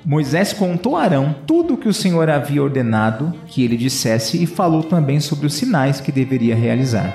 [0.08, 4.48] Moisés contou a Arão tudo o que o Senhor havia ordenado que ele dissesse e
[4.48, 7.14] falou também sobre os sinais que deveria realizar.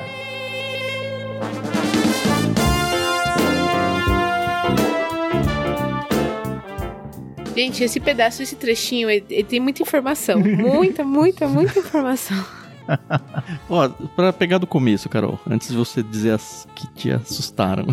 [7.56, 10.38] Gente, esse pedaço, esse trechinho, ele, ele tem muita informação.
[10.38, 12.44] Muita, muita, muita informação.
[13.70, 17.86] Ó, pra pegar do começo, Carol, antes de você dizer as que te assustaram.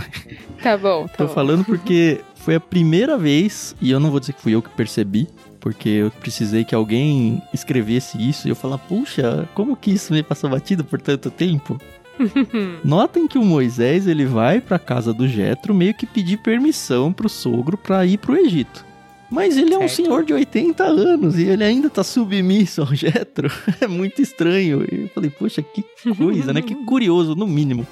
[0.62, 1.34] Tá bom, tá Tô bom.
[1.34, 4.70] falando porque foi a primeira vez, e eu não vou dizer que fui eu que
[4.70, 5.28] percebi,
[5.60, 10.24] porque eu precisei que alguém escrevesse isso e eu falar, puxa, como que isso me
[10.24, 11.78] passou batido por tanto tempo?
[12.84, 17.30] Notem que o Moisés ele vai pra casa do Jetro meio que pedir permissão pro
[17.30, 18.86] sogro pra ir pro Egito.
[19.32, 19.96] Mas ele é um Certo.
[19.96, 23.50] senhor de 80 anos e ele ainda tá submisso ao Jetro.
[23.80, 24.84] É muito estranho.
[24.92, 25.84] E eu falei, poxa, que
[26.18, 26.62] coisa, né?
[26.64, 27.86] Que curioso, no mínimo.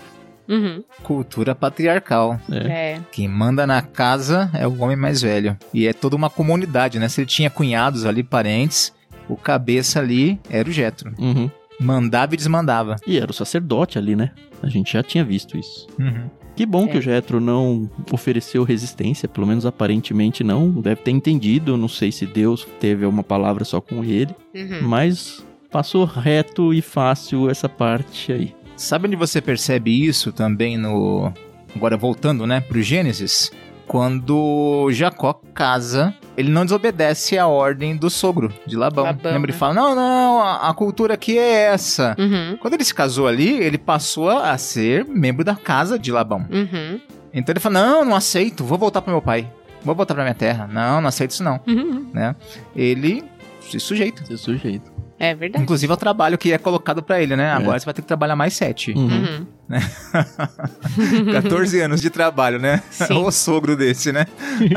[0.47, 0.83] Uhum.
[1.03, 2.39] Cultura patriarcal.
[2.51, 2.99] É.
[3.11, 5.57] Quem manda na casa é o homem mais velho.
[5.73, 7.07] E é toda uma comunidade, né?
[7.09, 8.93] Se ele tinha cunhados ali, parentes,
[9.29, 11.13] o cabeça ali era o Jetro.
[11.19, 11.49] Uhum.
[11.79, 12.95] Mandava e desmandava.
[13.05, 14.31] E era o sacerdote ali, né?
[14.63, 15.85] A gente já tinha visto isso.
[15.99, 16.29] Uhum.
[16.55, 16.87] Que bom É.
[16.87, 20.71] que o Jetro não ofereceu resistência, pelo menos aparentemente não.
[20.71, 24.81] Deve ter entendido, não sei se Deus teve uma palavra só com ele, Uhum.
[24.87, 28.55] mas passou reto e fácil essa parte aí.
[28.77, 31.33] Sabe onde você percebe isso também no.
[31.75, 33.51] Agora voltando, né, pro Gênesis?
[33.87, 39.05] Quando Jacó casa, ele não desobedece a ordem do sogro, de Labão.
[39.05, 39.49] Labão, Lembra?
[39.49, 39.57] Ele né?
[39.57, 42.15] fala: não, não, a, a cultura aqui é essa.
[42.19, 42.57] Uhum.
[42.57, 46.45] Quando ele se casou ali, ele passou a ser membro da casa de Labão.
[46.51, 46.99] Uhum.
[47.33, 49.49] Então ele fala: não, não aceito, vou voltar pro meu pai.
[49.83, 50.67] Vou voltar pra minha terra.
[50.67, 51.59] Não, não aceito isso não.
[51.65, 52.09] Uhum.
[52.13, 52.35] Né?
[52.75, 53.23] Ele
[53.61, 54.21] se sujeita.
[54.23, 54.96] Esse sujeito.
[55.19, 55.63] É verdade.
[55.63, 57.51] Inclusive ao trabalho que é colocado pra ele, né?
[57.51, 57.79] Agora É.
[57.79, 58.91] você vai ter que trabalhar mais sete.
[58.91, 59.45] Uhum.
[59.69, 61.31] Uhum.
[61.33, 62.83] 14 anos de trabalho, né?
[62.91, 63.13] Sim.
[63.25, 64.25] o sogro desse, né?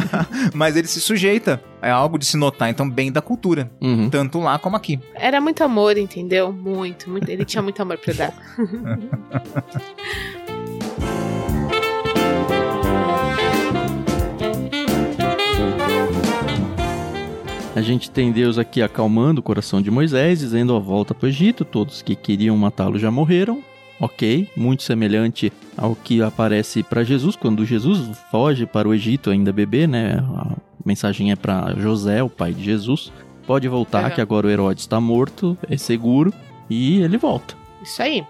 [0.55, 1.63] Mas ele se sujeita.
[1.83, 3.71] É algo de se notar, então, bem da cultura.
[3.81, 4.09] Uhum.
[4.11, 4.99] Tanto lá como aqui.
[5.15, 6.53] Era muito amor, entendeu?
[6.53, 7.29] Muito, muito.
[7.29, 8.33] Ele tinha muito amor pra dar.
[17.75, 21.29] A gente tem Deus aqui acalmando o coração de Moisés, dizendo a volta para o
[21.29, 21.65] Egito.
[21.65, 23.63] Todos que queriam matá-lo já morreram.
[24.01, 29.53] Ok, muito semelhante ao que aparece para Jesus quando Jesus foge para o Egito ainda
[29.53, 30.15] bebê, né?
[30.37, 33.13] A mensagem é para José, o pai de Jesus.
[33.47, 34.15] Pode voltar, Uhum.
[34.15, 36.33] que agora o Herodes está morto, é seguro
[36.69, 37.55] e ele volta.
[37.83, 38.25] Isso aí.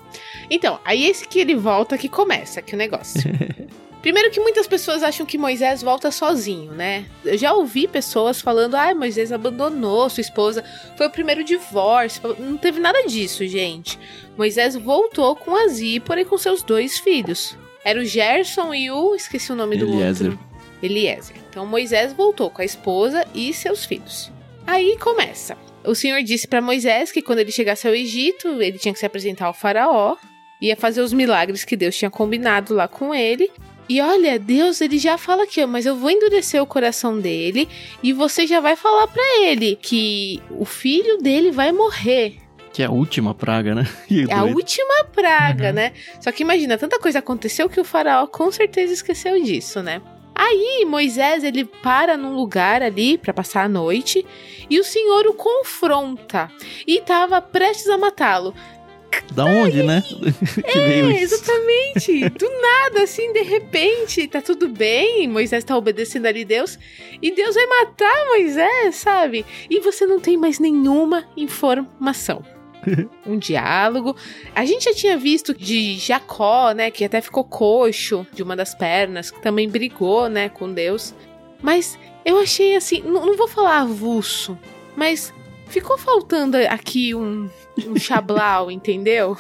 [0.51, 3.23] Então, aí esse que ele volta que começa aqui o negócio.
[4.03, 7.05] Primeiro que muitas pessoas acham que Moisés volta sozinho, né?
[7.25, 10.65] Eu já ouvi pessoas falando, ah, Moisés abandonou sua esposa,
[10.97, 12.35] foi o primeiro divórcio.
[12.39, 13.99] Não teve nada disso, gente.
[14.39, 17.57] Moisés voltou com a Zípora e com seus dois filhos.
[17.85, 19.15] Era o Gerson e o...
[19.15, 20.31] esqueci o nome do Eliezer.
[20.31, 20.51] outro.
[20.83, 21.37] Eliezer.
[21.51, 24.33] Então Moisés voltou com a esposa e seus filhos.
[24.67, 25.57] Aí começa.
[25.85, 29.07] O Senhor disse para Moisés que quando ele chegasse ao Egito, ele tinha que se
[29.07, 30.17] apresentar ao faraó,
[30.61, 33.51] ia fazer os milagres que Deus tinha combinado lá com ele.
[33.93, 37.69] E olha, Deus, ele já fala aqui, mas eu vou endurecer o coração dele
[38.05, 42.37] e você já vai falar para ele que o filho dele vai morrer.
[42.73, 43.85] Que é a última praga, né?
[44.31, 45.73] É a última praga, Uhum.
[45.75, 45.93] né?
[46.21, 50.01] Só que imagina, tanta coisa aconteceu que o faraó com certeza esqueceu disso, né?
[50.37, 54.25] Aí Moisés ele para num lugar ali para passar a noite
[54.71, 56.49] e o Senhor o confronta
[56.87, 58.55] e tava prestes a matá-lo.
[59.33, 60.03] Da onde, né?
[60.65, 62.29] É, exatamente.
[62.31, 65.29] Do nada, assim, de repente, tá tudo bem.
[65.29, 66.79] Moisés tá obedecendo ali Deus.
[67.23, 69.45] E Deus vai matar Moisés, sabe?
[69.69, 72.45] E você não tem mais nenhuma informação.
[73.27, 74.17] um diálogo.
[74.55, 76.91] A gente já tinha visto de Jacó, né?
[76.91, 81.15] Que até ficou coxo de uma das pernas, que também brigou, né, com Deus.
[81.63, 84.59] Mas eu achei assim, não, não vou falar avulso,
[84.97, 85.33] mas
[85.71, 87.49] ficou faltando aqui um,
[87.87, 89.37] um chablau, entendeu?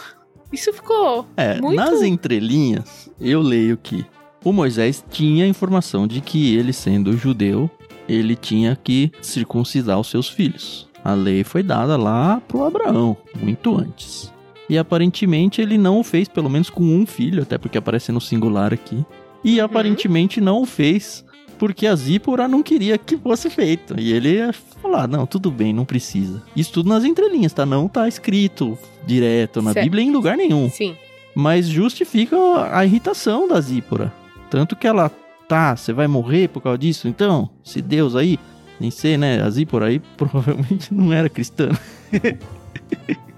[0.52, 1.76] Isso ficou É, muito.
[1.76, 4.04] nas entrelinhas, eu leio que
[4.44, 7.70] o Moisés tinha a informação de que ele, sendo judeu,
[8.08, 10.88] ele tinha que circuncidar os seus filhos.
[11.04, 14.32] A lei foi dada lá pro Abraão, muito antes.
[14.68, 18.20] E aparentemente ele não o fez, pelo menos com um filho, até porque aparece no
[18.20, 19.04] singular aqui.
[19.42, 21.24] E aparentemente não o fez
[21.60, 23.94] porque a Zípora não queria que fosse feito.
[24.00, 26.42] E ele ia falar: não, tudo bem, não precisa.
[26.56, 27.66] Isso tudo nas entrelinhas, tá?
[27.66, 29.84] Não tá escrito direto na Certo.
[29.84, 30.96] Bíblia em lugar nenhum Sim.
[31.34, 32.36] mas justifica
[32.74, 34.10] a irritação da Zípora.
[34.48, 35.10] Tanto que ela,
[35.46, 37.06] tá, você vai morrer por causa disso?
[37.06, 38.38] Então, se Deus aí,
[38.80, 39.42] nem sei, né?
[39.42, 41.68] A Zípora aí provavelmente não era cristã.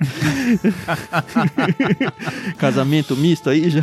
[2.59, 3.83] Casamento misto aí já.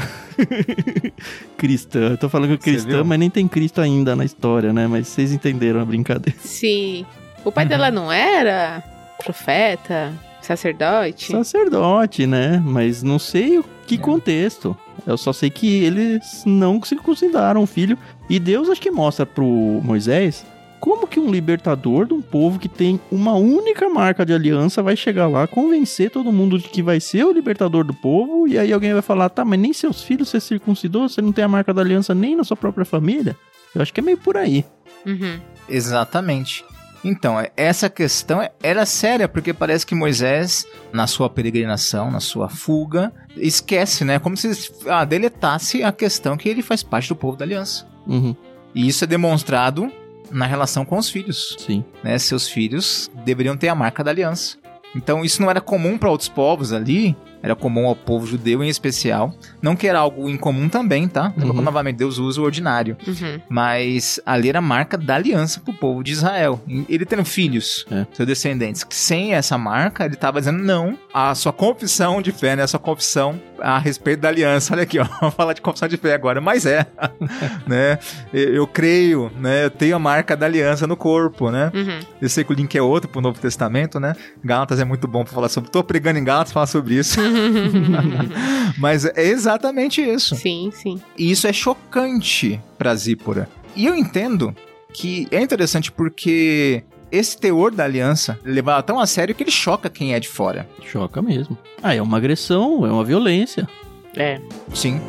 [1.57, 2.11] cristã.
[2.11, 4.87] Eu tô falando Você cristã, mas nem tem Cristo ainda na história, né?
[4.87, 6.37] Mas vocês entenderam a brincadeira.
[6.41, 7.05] Sim.
[7.43, 7.69] O pai Uhum.
[7.69, 8.83] dela não era
[9.23, 11.31] profeta, sacerdote?
[11.31, 12.61] Sacerdote, né?
[12.65, 13.97] Mas não sei o que É.
[13.97, 14.75] contexto.
[15.07, 17.97] Eu só sei que eles não circuncidaram o filho.
[18.29, 19.45] E Deus acho que mostra pro
[19.83, 20.45] Moisés
[20.79, 24.95] como que um libertador de um povo que tem uma única marca de aliança vai
[24.95, 28.47] chegar lá, convencer todo mundo de que vai ser o libertador do povo.
[28.47, 31.43] E aí alguém vai falar: tá, mas nem seus filhos você circuncidou, você não tem
[31.43, 33.35] a marca da aliança nem na sua própria família.
[33.75, 34.65] Eu acho que é meio por aí.
[35.05, 35.39] Uhum.
[35.67, 36.63] Exatamente.
[37.03, 42.19] Então, é- essa questão é- era séria, porque parece que Moisés, na sua peregrinação, na
[42.19, 44.19] sua fuga, esquece, né?
[44.19, 44.51] Como se
[44.87, 47.87] ah, deletasse a questão que ele faz parte do povo da aliança.
[48.05, 48.35] Uhum,
[48.75, 49.89] E isso é demonstrado
[50.31, 51.55] na relação com os filhos.
[51.59, 51.83] sim.
[52.03, 52.17] Né?
[52.17, 54.57] Seus filhos deveriam ter a marca da aliança.
[54.95, 58.69] Então, isso não era comum para outros povos ali, era comum ao povo judeu em
[58.69, 59.33] especial.
[59.61, 61.33] Não que era algo incomum também, tá?
[61.37, 61.61] Uhum.
[61.61, 62.97] Novamente, Deus usa o ordinário.
[63.07, 63.39] Uhum.
[63.49, 66.61] Mas ali era a marca da aliança pro povo de Israel.
[66.87, 68.05] Ele tendo filhos, É.
[68.13, 72.55] seus descendentes, que sem essa marca, ele tava dizendo não à sua confissão de fé,
[72.55, 72.63] né?
[72.63, 74.73] A sua confissão a respeito da aliança.
[74.75, 75.05] Olha aqui, ó.
[75.19, 76.39] Vamos falar de confissão de fé agora.
[76.41, 76.85] Mas é,
[77.67, 77.99] né?
[78.33, 79.65] Eu, eu creio, né?
[79.65, 81.71] Eu tenho a marca da aliança no corpo, né?
[81.73, 81.99] Uhum.
[82.21, 84.15] Eu sei que o link é outro pro Novo Testamento, né?
[84.43, 85.69] Gálatas é muito bom pra falar sobre.
[85.69, 87.19] Tô pregando em Gálatas falar sobre isso.
[88.77, 90.35] Mas é exatamente isso.
[90.35, 91.01] sim, sim.
[91.17, 93.49] E isso é chocante pra Zípora.
[93.75, 94.55] E eu entendo
[94.93, 99.89] que é interessante porque esse teor da aliança levava tão a sério que ele choca
[99.89, 100.67] quem é de fora.
[100.83, 101.57] Choca mesmo.
[101.81, 103.67] Ah, é uma agressão, é uma violência.
[104.15, 104.39] É.
[104.73, 104.99] Sim.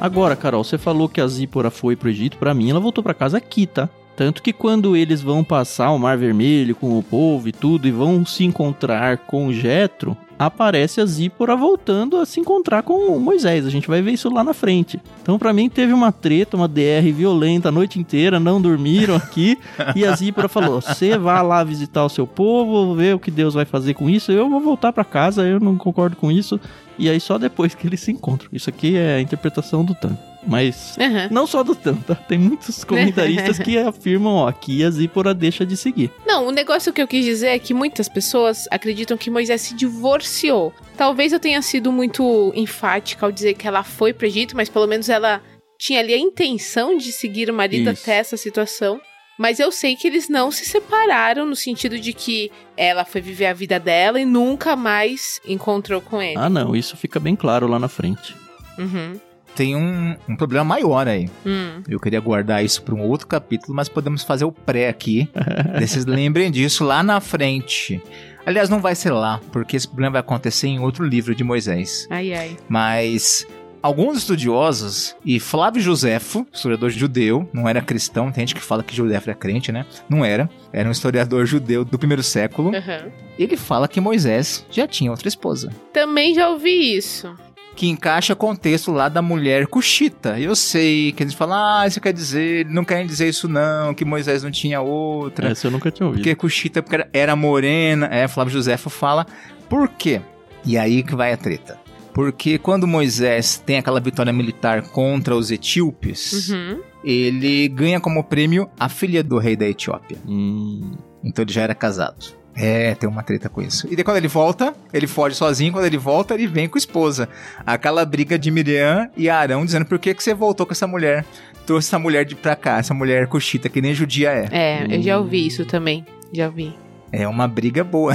[0.00, 2.38] Agora, Carol, você falou que a Zípora foi pro Egito.
[2.38, 3.88] Pra mim, ela voltou pra casa aqui, tá?
[4.18, 7.92] Tanto que quando eles vão passar o Mar Vermelho com o povo e tudo e
[7.92, 13.64] vão se encontrar com Jetro, aparece a Zípora voltando a se encontrar com o Moisés.
[13.64, 15.00] A gente vai ver isso lá na frente.
[15.22, 19.56] Então, pra mim, teve uma treta, uma DR violenta a noite inteira, não dormiram aqui.
[19.94, 23.54] e a Zípora falou: Você vá lá visitar o seu povo, ver o que Deus
[23.54, 24.32] vai fazer com isso.
[24.32, 26.60] Eu vou voltar pra casa, eu não concordo com isso.
[26.98, 28.48] E aí só depois que eles se encontram.
[28.52, 30.18] Isso aqui é a interpretação do Tan.
[30.46, 31.28] Mas Aham.
[31.30, 32.14] não só do Tan, tá?
[32.14, 36.10] Tem muitos comentaristas que afirmam, ó, que a Zípora deixa de seguir.
[36.26, 39.74] Não, o negócio que eu quis dizer é que muitas pessoas acreditam que Moisés se
[39.74, 40.72] divorciou.
[40.96, 44.86] Talvez eu tenha sido muito enfática ao dizer que ela foi pro Egito, mas pelo
[44.86, 45.42] menos ela
[45.78, 48.02] tinha ali a intenção de seguir o marido Isso.
[48.02, 49.00] até essa situação.
[49.38, 53.46] Mas eu sei que eles não se separaram no sentido de que ela foi viver
[53.46, 56.36] a vida dela e nunca mais encontrou com ele.
[56.36, 58.34] Ah, não, isso fica bem claro lá na frente.
[58.76, 59.20] Uhum.
[59.58, 61.28] Tem um, um problema maior aí.
[61.44, 61.82] Hum.
[61.88, 65.28] Eu queria guardar isso para um outro capítulo, mas podemos fazer o pré aqui.
[65.80, 68.00] Vocês lembrem disso lá na frente.
[68.46, 72.06] Aliás, não vai ser lá, porque esse problema vai acontecer em outro livro de Moisés.
[72.08, 72.56] Ai, ai.
[72.68, 73.48] Mas
[73.82, 78.94] alguns estudiosos, e Flávio Josefo, historiador judeu, não era cristão, tem gente que fala que
[78.94, 79.84] Josefo era crente, né?
[80.08, 80.48] Não era.
[80.72, 82.72] Era um historiador judeu do primeiro século.
[82.76, 83.10] Aham.
[83.36, 85.72] Ele fala que Moisés já tinha outra esposa.
[85.92, 87.34] Também já ouvi isso.
[87.78, 90.36] Que encaixa com o texto lá da mulher cuxita.
[90.36, 94.04] Eu sei que eles falam, ah, isso quer dizer, não querem dizer isso não, que
[94.04, 95.50] Moisés não tinha outra.
[95.50, 96.20] Essa eu nunca tinha ouvido.
[96.20, 98.08] Porque Cuxita porque era- era morena.
[98.10, 99.24] É, Flávio Josefo fala.
[99.68, 100.20] Por quê?
[100.64, 101.78] E aí que vai a treta.
[102.12, 106.80] Porque quando Moisés tem aquela vitória militar contra os etíopes, Uhum.
[107.04, 110.18] ele ganha como prêmio a filha do rei da Etiópia.
[110.26, 112.26] Hum, Então ele já era casado.
[112.60, 113.86] É, tem uma treta com isso.
[113.88, 115.72] E daí quando ele volta, ele foge sozinho.
[115.72, 117.28] Quando ele volta, ele vem com a esposa.
[117.64, 121.24] Aquela briga de Miriam e Arão dizendo por que, que você voltou com essa mulher?
[121.64, 124.48] Trouxe essa mulher de pra cá, essa mulher cuxita, que nem judia é.
[124.50, 126.04] É, eu já ouvi isso também.
[126.32, 126.74] Já ouvi.
[127.12, 128.14] É uma briga boa.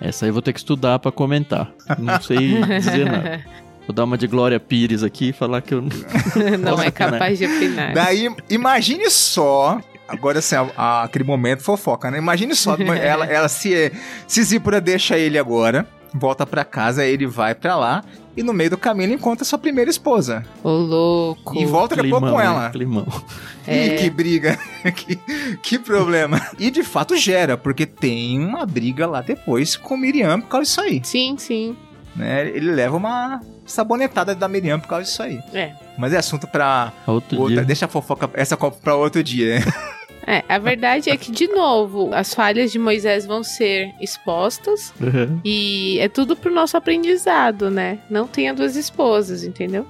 [0.00, 1.72] essa aí eu vou ter que estudar pra comentar.
[1.98, 3.44] Não sei dizer nada.
[3.86, 5.80] Vou dar uma de Glória Pires aqui e falar que eu
[6.58, 6.76] não.
[6.76, 7.94] não é capaz de opinar.
[7.94, 9.80] Daí, imagine só.
[10.08, 12.18] Agora, assim, a- a- aquele momento fofoca, né?
[12.18, 13.92] Imagine só, ela, ela se,
[14.26, 18.04] se Zípora deixa ele agora, volta pra casa, ele vai pra lá,
[18.36, 20.44] e no meio do caminho ele encontra sua primeira esposa.
[20.62, 21.58] Ô, louco.
[21.58, 22.70] E volta daqui a pouco com ela.
[22.70, 23.06] Climão.
[23.66, 23.86] É.
[23.86, 24.58] Ih, que briga,
[24.94, 25.16] que,
[25.62, 26.40] que problema.
[26.58, 30.80] E de fato gera, porque tem uma briga lá depois com Miriam por causa disso
[30.82, 31.00] aí.
[31.02, 31.76] Sim, sim.
[32.14, 32.48] Né?
[32.48, 35.40] Ele leva uma sabonetada da Miriam por causa disso aí.
[35.52, 35.72] É.
[35.98, 37.56] Mas é assunto pra Outro outra.
[37.56, 37.64] dia.
[37.64, 39.58] Deixa a fofoca, essa copa pra outro dia.
[40.26, 45.40] É, a verdade é que, de novo, as falhas de Moisés vão ser expostas Uhum.
[45.44, 48.00] e é tudo pro nosso aprendizado, né?
[48.10, 49.86] Não tenha duas esposas, entendeu?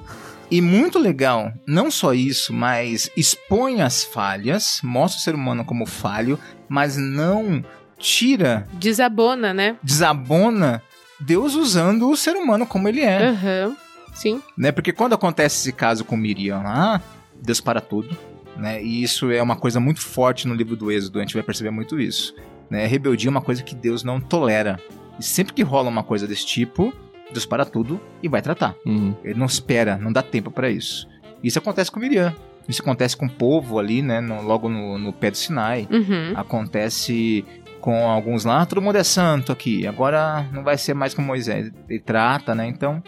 [0.51, 5.87] E muito legal, não só isso, mas expõe as falhas, mostra o ser humano como
[5.87, 7.65] falho, mas não
[7.99, 9.77] tira, Desabona, né?
[9.83, 10.83] desabona
[11.19, 13.29] Deus usando o ser humano como ele é.
[13.29, 13.77] Aham.
[14.15, 14.41] Sim.
[14.57, 14.71] Né?
[14.71, 17.01] Porque quando acontece esse caso com Miriam lá,
[17.43, 18.17] Deus para tudo.
[18.59, 18.83] Né?
[18.83, 21.71] E isso é uma coisa muito forte no livro do Êxodo, a gente vai perceber
[21.71, 22.35] muito isso.
[22.71, 22.87] Né?
[22.87, 24.81] Rebeldia é uma coisa que Deus não tolera.
[25.19, 26.93] E sempre que rola uma coisa desse tipo,
[27.31, 28.75] Deus para tudo e vai tratar.
[28.85, 29.15] Uhum.
[29.25, 31.07] Ele não espera, não dá tempo pra isso.
[31.43, 32.35] Isso acontece com Miriam.
[32.69, 34.21] Isso acontece com o povo ali, né?
[34.21, 35.87] no- logo no, no pé do Sinai.
[35.91, 36.33] Uhum.
[36.35, 37.45] Acontece
[37.81, 39.87] com alguns lá, "Ah, todo mundo é santo aqui.
[39.87, 41.71] Agora não vai ser mais como Moisés.
[41.89, 42.67] Ele trata, né?
[42.67, 43.01] Então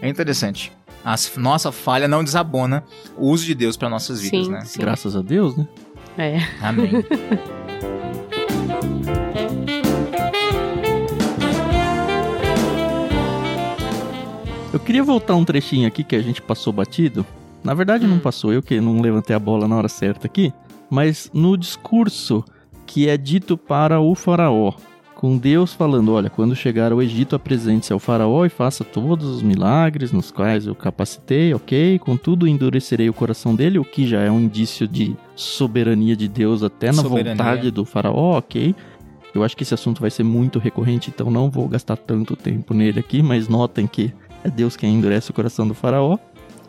[0.00, 0.70] é interessante.
[1.04, 2.84] A nossa falha não desabona
[3.16, 4.60] o uso de Deus para nossas vidas, Sim, né?
[4.64, 4.80] sim.
[4.80, 5.66] Graças a Deus, né?
[6.18, 6.38] É.
[6.62, 6.90] Amém.
[14.72, 17.26] Eu queria voltar um trechinho aqui que a gente passou batido.
[17.62, 18.20] Na verdade, não Hum.
[18.20, 20.52] passou eu que não levantei a bola na hora certa aqui.
[20.92, 22.44] mas no discurso
[22.84, 24.72] que é dito para o faraó,
[25.20, 29.42] com Deus falando: Olha, quando chegar ao Egito, apresente-se ao Faraó e faça todos os
[29.42, 31.98] milagres nos quais eu capacitei, ok?
[31.98, 36.62] Contudo, endurecerei o coração dele, o que já é um indício de soberania de Deus
[36.62, 37.34] até na soberania.
[37.34, 38.74] vontade do Faraó, ok?
[39.34, 42.72] Eu acho que esse assunto vai ser muito recorrente, então não vou gastar tanto tempo
[42.72, 46.12] nele aqui, mas notem que é Deus quem endurece o coração do Faraó.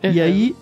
[0.04, 0.12] Uhum.
[0.12, 0.54] E aí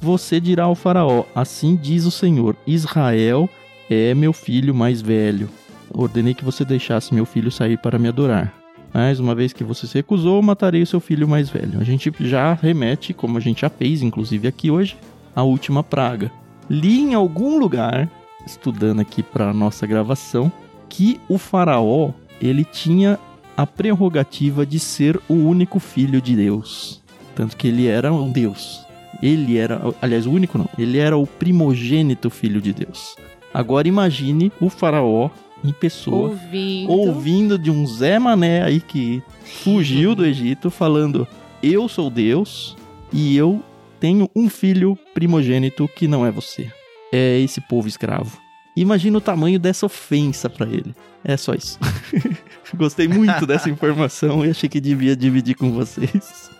[0.00, 3.50] você dirá ao Faraó: Assim diz o Senhor, Israel
[3.90, 5.50] é meu filho mais velho
[5.94, 8.52] ordenei que você deixasse meu filho sair para me adorar.
[8.92, 11.80] Mas uma vez que você se recusou, matarei o seu filho mais velho.
[11.80, 14.96] A gente já remete, como a gente já fez, inclusive aqui hoje,
[15.34, 16.30] à última praga.
[16.70, 18.08] Li em algum lugar,
[18.46, 20.50] estudando aqui para nossa gravação,
[20.88, 23.18] que o faraó ele tinha
[23.56, 27.02] a prerrogativa de ser o único filho de Deus.
[27.34, 28.84] Tanto que ele era um Deus.
[29.22, 33.16] Ele era, aliás, o único não, ele era o primogênito filho de Deus.
[33.52, 35.30] Agora imagine o faraó
[35.64, 36.92] em pessoa, ouvindo.
[36.92, 39.22] ouvindo de um Zé Mané aí que
[39.62, 41.26] fugiu do Egito, falando:
[41.62, 42.76] Eu sou Deus
[43.12, 43.62] e eu
[43.98, 46.70] tenho um filho primogênito que não é você.
[47.10, 48.38] É esse povo escravo.
[48.76, 50.94] Imagina o tamanho dessa ofensa para ele.
[51.24, 51.78] É só isso.
[52.74, 56.50] Gostei muito dessa informação e achei que devia dividir com vocês.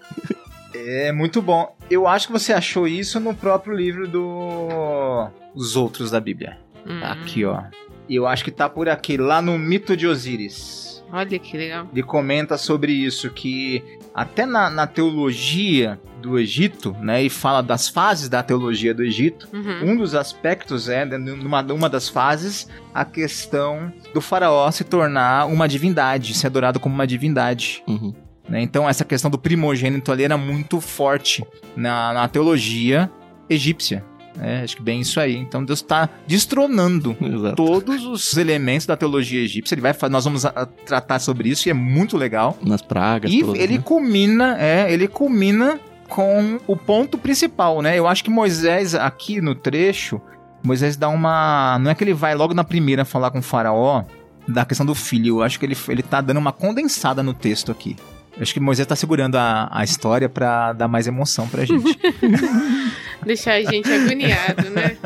[0.75, 1.75] É muito bom.
[1.91, 6.59] Eu acho que você achou isso no próprio livro do Os Outros da Bíblia.
[6.87, 7.01] Hum.
[7.03, 7.63] Aqui, ó.
[8.09, 11.03] E eu acho que tá por aqui, lá no Mito de Osíris.
[11.13, 11.89] Olha que legal.
[11.93, 13.83] Ele comenta sobre isso, que
[14.15, 19.49] até na, na teologia do Egito, né, e fala das fases da teologia do Egito,
[19.53, 19.93] uhum.
[19.93, 25.69] um dos aspectos é, numa uma das fases, a questão do faraó se tornar uma
[25.69, 27.83] divindade, ser adorado como uma divindade.
[27.87, 28.15] Uhum.
[28.49, 28.63] Né?
[28.63, 31.45] Então essa questão do primogênito ali era muito forte
[31.77, 33.11] na, na teologia
[33.49, 34.05] egípcia.
[34.41, 35.37] É, acho que bem isso aí.
[35.37, 37.57] Então Deus está destronando Exato.
[37.57, 39.75] todos os elementos da teologia egípcia.
[39.75, 42.59] Ele vai, nós vamos a, a tratar sobre isso e é muito legal.
[42.63, 43.31] Nas pragas.
[43.31, 43.83] E todas, ele né?
[43.85, 45.79] culmina, é, ele culmina
[46.09, 47.99] com o ponto principal, né?
[47.99, 50.21] Eu acho que Moisés aqui no trecho,
[50.63, 54.05] Moisés dá uma, não é que ele vai logo na primeira falar com o faraó
[54.47, 55.39] da questão do filho.
[55.39, 57.97] Eu acho que ele ele tá dando uma condensada no texto aqui.
[58.37, 61.99] Eu acho que Moisés tá segurando a, a história para dar mais emoção pra gente.
[63.25, 64.97] Deixar a gente agoniado, né?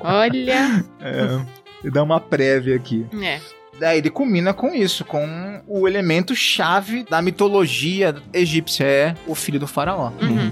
[0.00, 0.84] Olha.
[1.00, 1.40] É,
[1.84, 3.06] e dá uma prévia aqui.
[3.22, 3.40] É.
[3.78, 9.60] Daí ele culmina com isso, com o elemento chave da mitologia egípcia, é o filho
[9.60, 10.10] do faraó.
[10.22, 10.50] Uhum.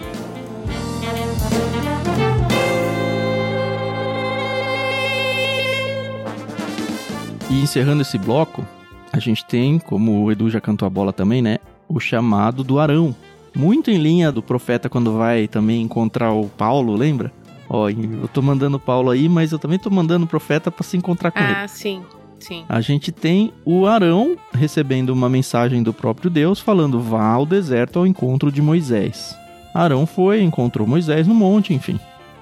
[7.50, 8.66] E encerrando esse bloco,
[9.12, 11.58] a gente tem, como o Edu já cantou a bola também, né?
[11.88, 13.14] O chamado do Arão,
[13.54, 17.32] muito em linha do profeta quando vai também encontrar o Paulo, lembra?
[17.68, 20.84] Ó, eu tô mandando o Paulo aí, mas eu também tô mandando o profeta para
[20.84, 21.54] se encontrar com ah, ele.
[21.54, 22.02] Ah, sim.
[22.38, 22.64] Sim.
[22.68, 27.98] A gente tem o Arão recebendo uma mensagem do próprio Deus falando: vá ao deserto
[27.98, 29.34] ao encontro de Moisés.
[29.72, 31.98] Arão foi, encontrou Moisés no monte, enfim.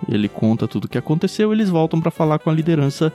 [0.08, 3.12] Ele conta tudo o que aconteceu, eles voltam para falar com a liderança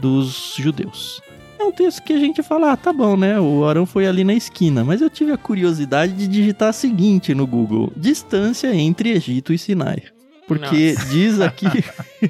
[0.00, 1.20] dos judeus
[1.60, 3.38] é um texto que a gente fala, ah, tá bom, né?
[3.38, 4.84] O Arão foi ali na esquina.
[4.84, 9.58] Mas eu tive a curiosidade de digitar a seguinte no Google: distância entre Egito e
[9.58, 10.02] Sinai.
[10.46, 11.06] Porque Nossa.
[11.06, 11.66] diz aqui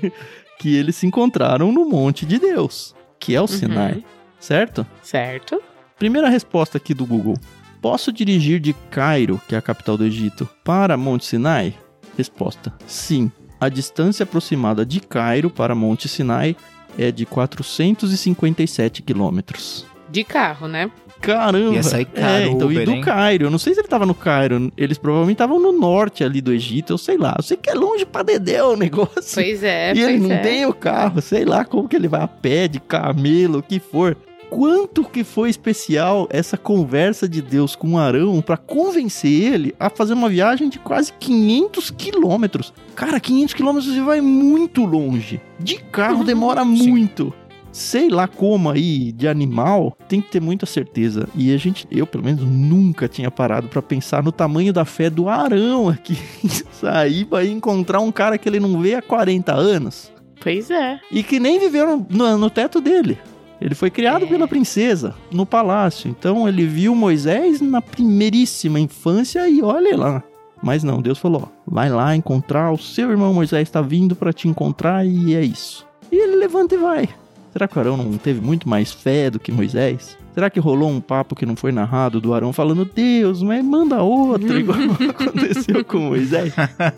[0.58, 3.48] que eles se encontraram no Monte de Deus, que é o uhum.
[3.48, 4.04] Sinai.
[4.38, 4.86] Certo?
[5.02, 5.62] Certo.
[5.98, 7.36] Primeira resposta aqui do Google.
[7.80, 11.74] Posso dirigir de Cairo, que é a capital do Egito, para Monte Sinai?
[12.16, 13.30] Resposta: sim.
[13.60, 16.56] A distância aproximada de Cairo para Monte Sinai
[16.98, 19.86] é de 457 quilômetros.
[20.10, 20.90] De carro, né?
[21.20, 21.74] Caramba!
[21.74, 23.00] Ia sair caro é, então, Uber, e do hein?
[23.02, 23.44] Cairo.
[23.44, 24.72] Eu não sei se ele tava no Cairo.
[24.76, 27.34] Eles provavelmente estavam no norte ali do Egito, eu sei lá.
[27.36, 29.34] Eu sei que é longe pra dedéu o negócio.
[29.34, 30.38] Pois é, E pois ele não é.
[30.38, 33.78] tem o carro, sei lá como que ele vai a pé, de camelo, o que
[33.78, 34.16] for.
[34.50, 40.12] Quanto que foi especial essa conversa de Deus com Arão para convencer ele a fazer
[40.12, 42.74] uma viagem de quase 500 quilômetros.
[42.96, 45.40] Cara, 500 quilômetros você vai muito longe.
[45.58, 47.32] De carro demora muito.
[47.70, 51.28] Sei lá como aí, de animal, tem que ter muita certeza.
[51.36, 55.08] E a gente, eu pelo menos, nunca tinha parado para pensar no tamanho da fé
[55.08, 56.18] do Arão aqui.
[56.72, 60.10] Sair pra encontrar um cara que ele não vê há 40 anos.
[60.42, 60.98] Pois é.
[61.12, 63.16] E que nem viveu no, no, no teto dele.
[63.60, 64.28] Ele foi criado É.
[64.28, 66.08] pela princesa no palácio.
[66.08, 70.22] Então ele viu Moisés na primeiríssima infância e olha lá.
[70.62, 74.32] Mas não, Deus falou: ó, vai lá encontrar o seu irmão Moisés está vindo para
[74.32, 75.86] te encontrar e é isso.
[76.10, 77.08] E ele levanta e vai.
[77.52, 80.16] Será que o Arão não teve muito mais fé do que Moisés?
[80.32, 84.00] Será que rolou um papo que não foi narrado do Arão falando, Deus, mas manda
[84.02, 84.78] outro, igual
[85.10, 86.52] aconteceu com Moisés?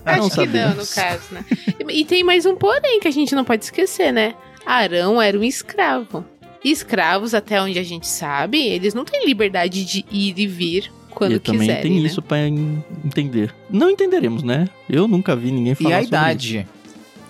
[0.05, 1.43] Acho que não, no caso, né?
[1.89, 4.35] E tem mais um porém que a gente não pode esquecer, né?
[4.67, 6.23] Arão era um escravo.
[6.65, 10.93] E escravos, até onde a gente sabe, eles não têm liberdade de ir e vir
[11.11, 12.07] quando e também quiserem, tem né?
[12.07, 13.55] isso pra en- entender.
[13.69, 14.69] Não entenderemos, né?
[14.89, 16.67] Eu nunca vi ninguém falar E a sobre idade?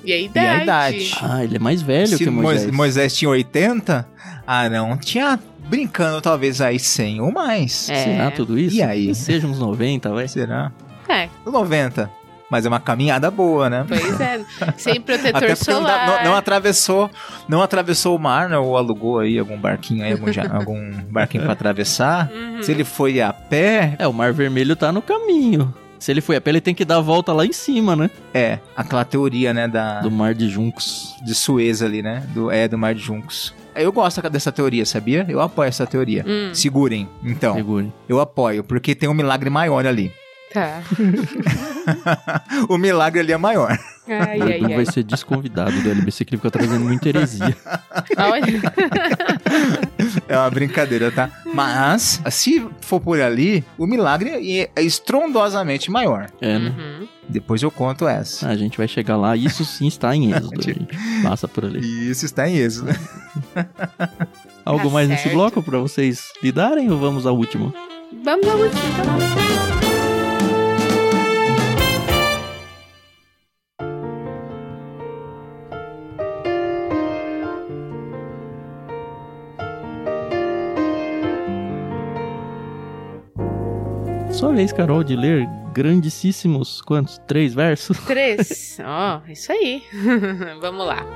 [0.05, 0.63] E a idade.
[0.65, 0.97] idade?
[0.99, 1.17] isso.
[1.23, 2.43] Ah, ele é mais velho Se que Moisés.
[2.67, 2.77] Moisés.
[2.77, 4.07] Moisés tinha 80,
[4.47, 7.89] Arão tinha brincando talvez aí 100 ou mais.
[7.89, 8.05] É.
[8.05, 8.77] Será tudo isso?
[8.77, 9.15] E aí?
[9.15, 10.29] Seja uns 90, vai.
[10.29, 10.71] Será?
[11.09, 12.11] É, 90.
[12.53, 13.87] Mas é uma caminhada boa, né?
[13.89, 14.45] pois é.
[14.77, 16.07] Sem protetor solar.
[16.07, 17.11] não- não atravessou,
[17.49, 18.59] não atravessou o mar, né?
[18.59, 22.31] Ou alugou aí algum barquinho aí, algum, algum barquinho pra atravessar.
[22.31, 22.63] Uhum.
[22.63, 25.73] Se ele foi a pé, É, o Mar Vermelho tá no caminho.
[25.99, 28.11] Se ele foi a pé, ele tem que dar a volta lá em cima, né?
[28.35, 31.15] é aquela teoria, né, da Do Mar de Juncos.
[31.25, 32.23] de Suez ali, né?
[32.35, 33.55] Do é do Mar de Juncos.
[33.75, 35.25] Eu gosto dessa teoria, sabia?
[35.27, 36.23] Eu apoio essa teoria.
[36.29, 37.55] Hum, Segurem, então.
[37.55, 37.91] Segure.
[38.07, 40.13] Eu apoio, porque tem um milagre maior ali.
[40.53, 40.83] Tá.
[42.69, 43.79] o milagre ali é maior.
[44.09, 44.75] Ai, O ai, ai.
[44.75, 47.57] vai ser desconvidado do LBC que ele fica trazendo muita heresia.
[48.19, 48.63] Olha.
[50.29, 51.31] É uma brincadeira, tá?
[51.55, 56.27] Mas, se for por ali, o milagre é estrondosamente maior.
[56.41, 56.75] É, né?
[56.77, 57.09] Uhum.
[57.29, 58.49] Depois eu conto essa.
[58.49, 59.37] A gente vai chegar lá.
[59.37, 60.59] Isso sim está em êxodo.
[60.59, 60.89] A gente
[61.23, 62.11] passa por ali.
[62.11, 62.91] Isso está em êxodo.
[64.65, 65.35] Algo Tá mais nesse certo.
[65.35, 67.73] bloco pra vocês lidarem ou vamos ao último?
[68.25, 69.52] Vamos ao último, tá bom.
[84.43, 87.17] Sua vez, Carol, de ler grandíssimos, quantos?
[87.29, 87.97] Três versos?
[88.05, 88.77] Três.
[88.85, 89.85] Ó, isso aí.
[90.61, 91.07] Vamos lá.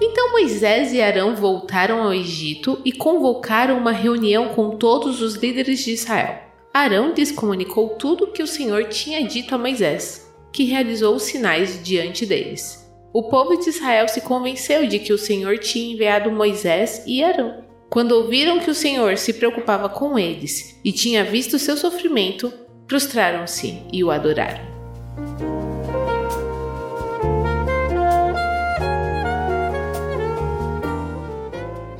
[0.00, 5.80] Então Moisés e Arão voltaram ao Egito e convocaram uma reunião com todos os líderes
[5.80, 6.38] de Israel.
[6.72, 11.24] Arão lhes comunicou tudo o que o Senhor tinha dito a Moisés, que realizou os
[11.24, 12.87] sinais diante deles.
[13.12, 17.64] O povo de Israel se convenceu de que o Senhor tinha enviado Moisés e Arão.
[17.90, 22.52] Quando ouviram que o Senhor se preocupava com eles e tinha visto seu sofrimento,
[22.86, 24.68] prostraram-se e o adoraram.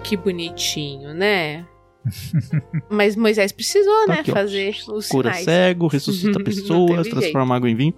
[0.03, 1.67] Que bonitinho, né?
[2.89, 5.45] Mas Moisés precisou, Tá né, aqui, fazer os Cura sinais.
[5.45, 7.95] cego, ressuscita pessoas, transforma água em vinho.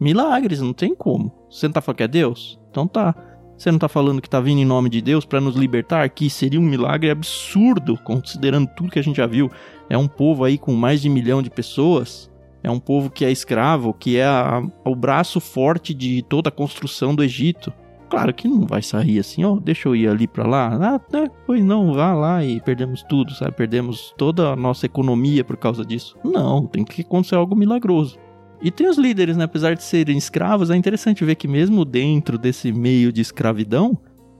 [0.00, 1.32] Milagres, não tem como.
[1.50, 2.58] Você não tá falando que é Deus?
[2.70, 3.14] Então tá.
[3.56, 6.08] Você não tá falando que tá vindo em nome de Deus pra nos libertar?
[6.10, 9.48] Que seria um milagre absurdo, considerando tudo que a gente já viu.
[9.88, 12.28] É um povo aí com mais de um milhão de pessoas.
[12.64, 16.52] É um povo que é escravo, que é a- o braço forte de toda a
[16.52, 17.72] construção do Egito.
[18.10, 20.68] Claro que não vai sair assim, ó, deixa eu ir ali pra lá.
[20.74, 23.52] Ah, né, pois não, vá lá e perdemos tudo, sabe?
[23.52, 26.16] Perdemos toda a nossa economia por causa disso.
[26.24, 28.18] Não, tem que acontecer algo milagroso.
[28.62, 29.44] E tem os líderes, né?
[29.44, 33.96] Apesar de serem escravos, é interessante ver que mesmo dentro desse meio de escravidão,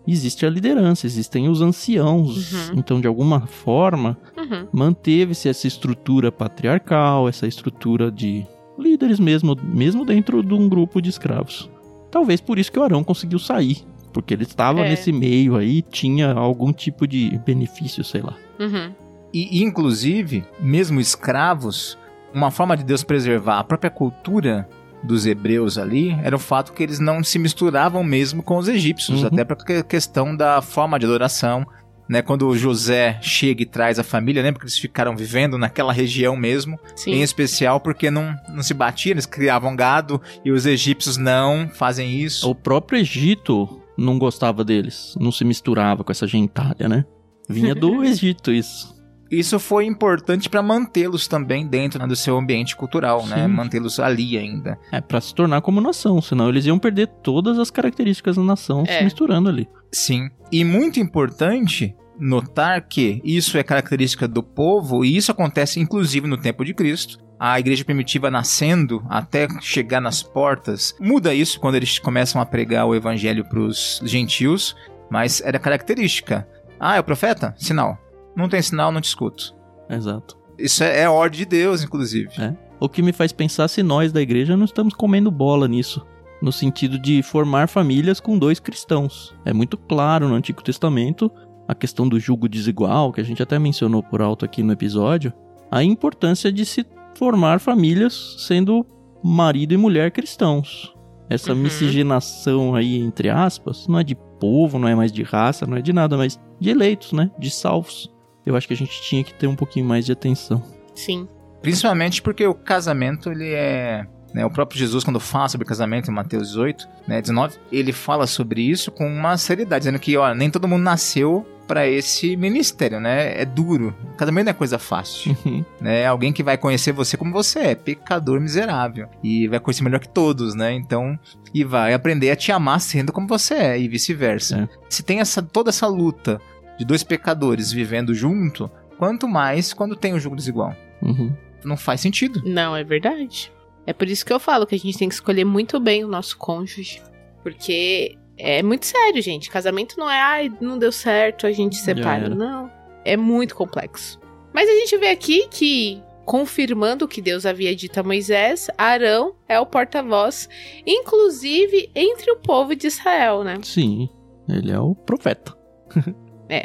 [0.06, 2.52] existe a liderança, existem os anciãos.
[2.52, 2.74] Uhum.
[2.78, 4.66] Então, de alguma forma, Uhum.
[4.72, 8.46] manteve-se essa estrutura patriarcal, essa estrutura de
[8.78, 11.70] líderes mesmo, mesmo dentro de um grupo de escravos.
[12.10, 13.78] Talvez por isso que o Arão conseguiu sair,
[14.12, 14.88] porque ele estava É.
[14.88, 18.34] nesse meio aí, tinha algum tipo de benefício, sei lá.
[18.60, 18.92] Uhum.
[19.32, 21.98] E, inclusive, mesmo escravos,
[22.34, 24.68] uma forma de Deus preservar a própria cultura
[25.02, 29.20] dos hebreus ali era o fato que eles não se misturavam mesmo com os egípcios,
[29.20, 29.26] Uhum.
[29.28, 31.66] até para a questão da forma de adoração.
[32.06, 36.36] Né, quando José chega e traz a família, lembra que eles ficaram vivendo naquela região
[36.36, 37.12] mesmo, Sim.
[37.12, 42.20] em especial porque não, não se batiam, eles criavam gado e os egípcios não fazem
[42.20, 42.46] isso.
[42.50, 47.06] O próprio Egito não gostava deles, não se misturava com essa gentalha, né?
[47.48, 48.93] Vinha do Egito isso.
[49.38, 53.46] Isso foi importante para mantê-los também dentro né, do seu ambiente cultural, né?
[53.46, 53.52] Sim.
[53.52, 54.78] Mantê-los ali ainda.
[54.92, 58.84] É pra se tornar como nação, senão eles iam perder todas as características da nação
[58.86, 58.98] É.
[58.98, 59.68] se misturando ali.
[59.92, 60.28] Sim.
[60.50, 66.36] E muito importante notar que isso é característica do povo e isso acontece inclusive no
[66.36, 67.18] tempo de Cristo.
[67.38, 72.86] A igreja primitiva nascendo até chegar nas portas muda isso quando eles começam a pregar
[72.86, 74.76] o evangelho para os gentios,
[75.10, 76.46] mas era característica.
[76.78, 77.54] Ah, é o profeta?
[77.58, 77.98] Sinal.
[78.36, 79.54] Não tem sinal, não te escuto.
[79.88, 80.36] Exato.
[80.58, 82.30] Isso é, é ordem de Deus, inclusive.
[82.40, 82.54] É.
[82.80, 86.04] O que me faz pensar se nós da igreja não estamos comendo bola nisso.
[86.42, 89.34] No sentido de formar famílias com dois cristãos.
[89.44, 91.30] É muito claro no Antigo Testamento
[91.66, 95.32] a questão do jugo desigual, que a gente até mencionou por alto aqui no episódio,
[95.70, 96.84] a importância de se
[97.16, 98.84] formar famílias sendo
[99.22, 100.92] marido e mulher cristãos.
[101.30, 101.60] Essa Uhum.
[101.60, 105.80] miscigenação aí, entre aspas, não é de povo, não é mais de raça, não é
[105.80, 107.30] de nada, mas de eleitos, né?
[107.38, 108.12] De salvos.
[108.44, 110.62] Eu acho que a gente tinha que ter um pouquinho mais de atenção.
[110.94, 111.28] Sim.
[111.62, 116.14] Principalmente porque o casamento, ele é né, o próprio Jesus, quando fala sobre casamento em
[116.14, 120.50] Mateus 18, né, 19, ele fala sobre isso com uma seriedade, dizendo que ó, nem
[120.50, 123.40] todo mundo nasceu para esse ministério, né?
[123.40, 123.94] É duro.
[124.18, 125.34] Casamento não é coisa fácil.
[125.44, 125.64] Uhum.
[125.80, 126.06] né?
[126.06, 129.08] Alguém que vai conhecer você como você é, pecador miserável.
[129.22, 130.74] E vai conhecer melhor que todos, né?
[130.74, 131.18] Então,
[131.54, 134.68] e vai aprender a te amar sendo como você é, e vice-versa.
[134.70, 134.78] É.
[134.90, 136.40] Se tem essa, toda essa luta
[136.78, 140.74] de dois pecadores vivendo junto, quanto mais quando tem o um jogo desigual.
[141.02, 141.34] Uhum.
[141.64, 142.42] Não faz sentido.
[142.44, 143.52] Não, é verdade.
[143.86, 146.08] É por isso que eu falo que a gente tem que escolher muito bem o
[146.08, 147.02] nosso cônjuge.
[147.42, 149.50] Porque é muito sério, gente.
[149.50, 152.28] Casamento não é, ai, não deu certo, a gente separa.
[152.28, 152.70] Não.
[153.04, 154.18] É muito complexo.
[154.52, 159.34] Mas a gente vê aqui que, confirmando o que Deus havia dito a Moisés, Arão
[159.48, 160.48] é o porta-voz,
[160.86, 163.58] inclusive entre o povo de Israel, né?
[163.62, 164.08] Sim,
[164.48, 165.54] ele é o profeta.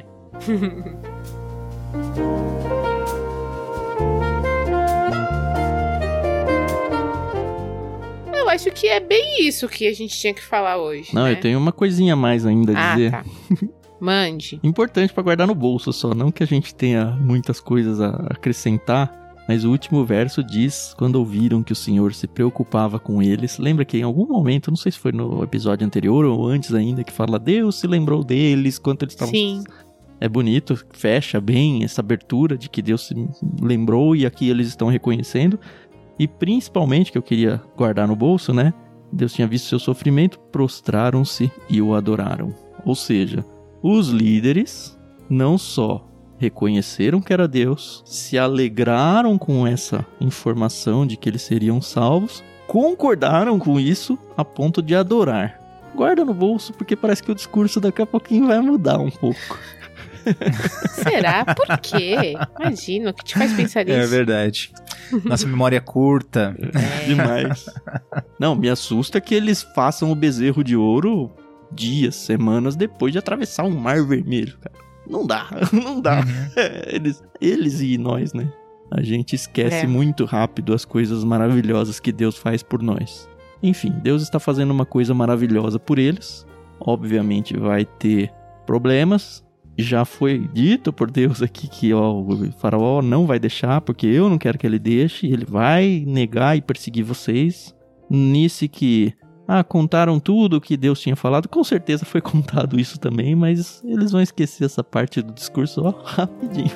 [8.33, 11.13] Eu acho que é bem isso que a gente tinha que falar hoje.
[11.13, 11.33] Não, né?
[11.33, 13.11] eu tenho uma coisinha a mais ainda a Ah, dizer.
[13.11, 13.23] tá.
[13.99, 14.59] Mande.
[14.63, 19.28] Importante pra guardar no bolso só, não que a gente tenha muitas coisas a acrescentar,
[19.49, 23.83] mas o último verso diz: quando ouviram que o Senhor se preocupava com eles, lembra
[23.83, 27.11] que em algum momento, não sei se foi no episódio anterior ou antes ainda, que
[27.11, 29.33] fala Deus se lembrou deles quando eles estavam.
[29.33, 29.63] Sim.
[30.19, 33.15] É bonito, fecha bem essa abertura de que Deus se
[33.59, 35.59] lembrou e aqui eles estão reconhecendo.
[36.19, 38.71] E principalmente que eu queria guardar no bolso, né?
[39.11, 42.53] Deus tinha visto seu sofrimento, prostraram-se e o adoraram.
[42.85, 43.43] Ou seja,
[43.81, 44.95] os líderes
[45.27, 46.07] não só
[46.39, 53.59] reconheceram que era Deus, se alegraram com essa informação de que eles seriam salvos, concordaram
[53.59, 55.59] com isso a ponto de adorar.
[55.93, 59.59] Guarda no bolso porque parece que o discurso daqui a pouquinho vai mudar um pouco.
[60.91, 61.43] Será?
[61.43, 62.35] Por quê?
[62.59, 63.97] Imagina, o que te faz pensar nisso?
[63.97, 64.71] É verdade.
[65.25, 66.55] Nossa memória é curta.
[67.07, 67.65] Demais.
[68.39, 71.31] Não, me assusta que eles façam o bezerro de ouro
[71.71, 74.88] dias, semanas depois de atravessar um mar vermelho, cara.
[75.09, 76.21] Não dá, não dá.
[76.55, 78.51] É, eles, eles e nós, né?
[78.91, 79.87] A gente esquece É.
[79.87, 83.27] muito rápido as coisas maravilhosas que Deus faz por nós.
[83.61, 86.45] Enfim, Deus está fazendo uma coisa maravilhosa por eles.
[86.79, 88.31] Obviamente vai ter
[88.65, 89.43] problemas.
[89.77, 94.29] Já foi dito por Deus aqui que ó, o faraó não vai deixar, porque eu
[94.29, 95.27] não quero que ele deixe.
[95.27, 97.75] Ele vai negar e perseguir vocês.
[98.09, 99.13] Nisso que
[99.51, 101.49] ah, contaram tudo o que Deus tinha falado.
[101.49, 105.89] Com certeza foi contado isso também, mas eles vão esquecer essa parte do discurso ó,
[106.05, 106.69] rapidinho.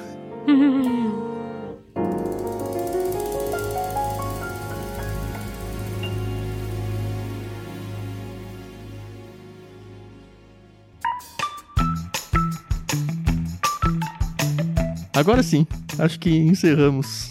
[15.16, 15.68] Agora sim,
[16.00, 17.30] acho que encerramos.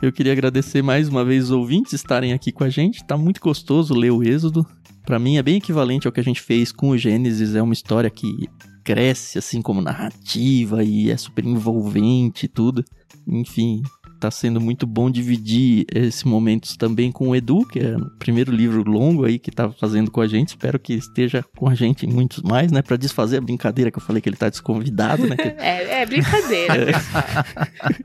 [0.00, 3.04] Eu queria agradecer mais uma vez os ouvintes estarem aqui com a gente.
[3.04, 4.64] Tá muito gostoso ler o Êxodo.
[5.04, 7.54] Pra mim é bem equivalente ao que a gente fez com o Gênesis.
[7.54, 8.48] É uma história que
[8.82, 12.84] cresce assim como narrativa e é super envolvente e tudo.
[13.26, 13.82] Enfim,
[14.20, 18.50] tá sendo muito bom dividir esses momentos também com o Edu, que é o primeiro
[18.52, 20.48] livro longo aí que tá fazendo com a gente.
[20.48, 22.80] Espero que esteja com a gente em muitos mais, né?
[22.82, 25.36] Pra desfazer a brincadeira que eu falei que ele tá desconvidado, né?
[25.36, 27.24] Que É, é brincadeira, pessoal.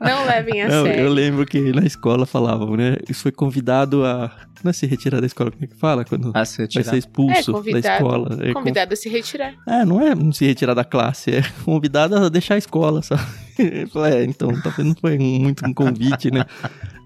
[0.00, 1.04] Não levem a Não, sério.
[1.04, 2.96] eu lembro que na escola falavam, né?
[3.08, 4.30] Isso foi convidado a.
[4.62, 6.04] Não é se retirar da escola, como é que fala?
[6.04, 6.90] Quando A ser vai tirado.
[6.90, 8.38] ser expulso É, da convidado- escola.
[8.42, 9.54] É, con- Convidado a se retirar.
[9.66, 13.22] é, não é se retirar da classe, é convidado a deixar a escola, sabe?
[13.92, 16.44] Falei, é, então, talvez não foi muito um convite, né?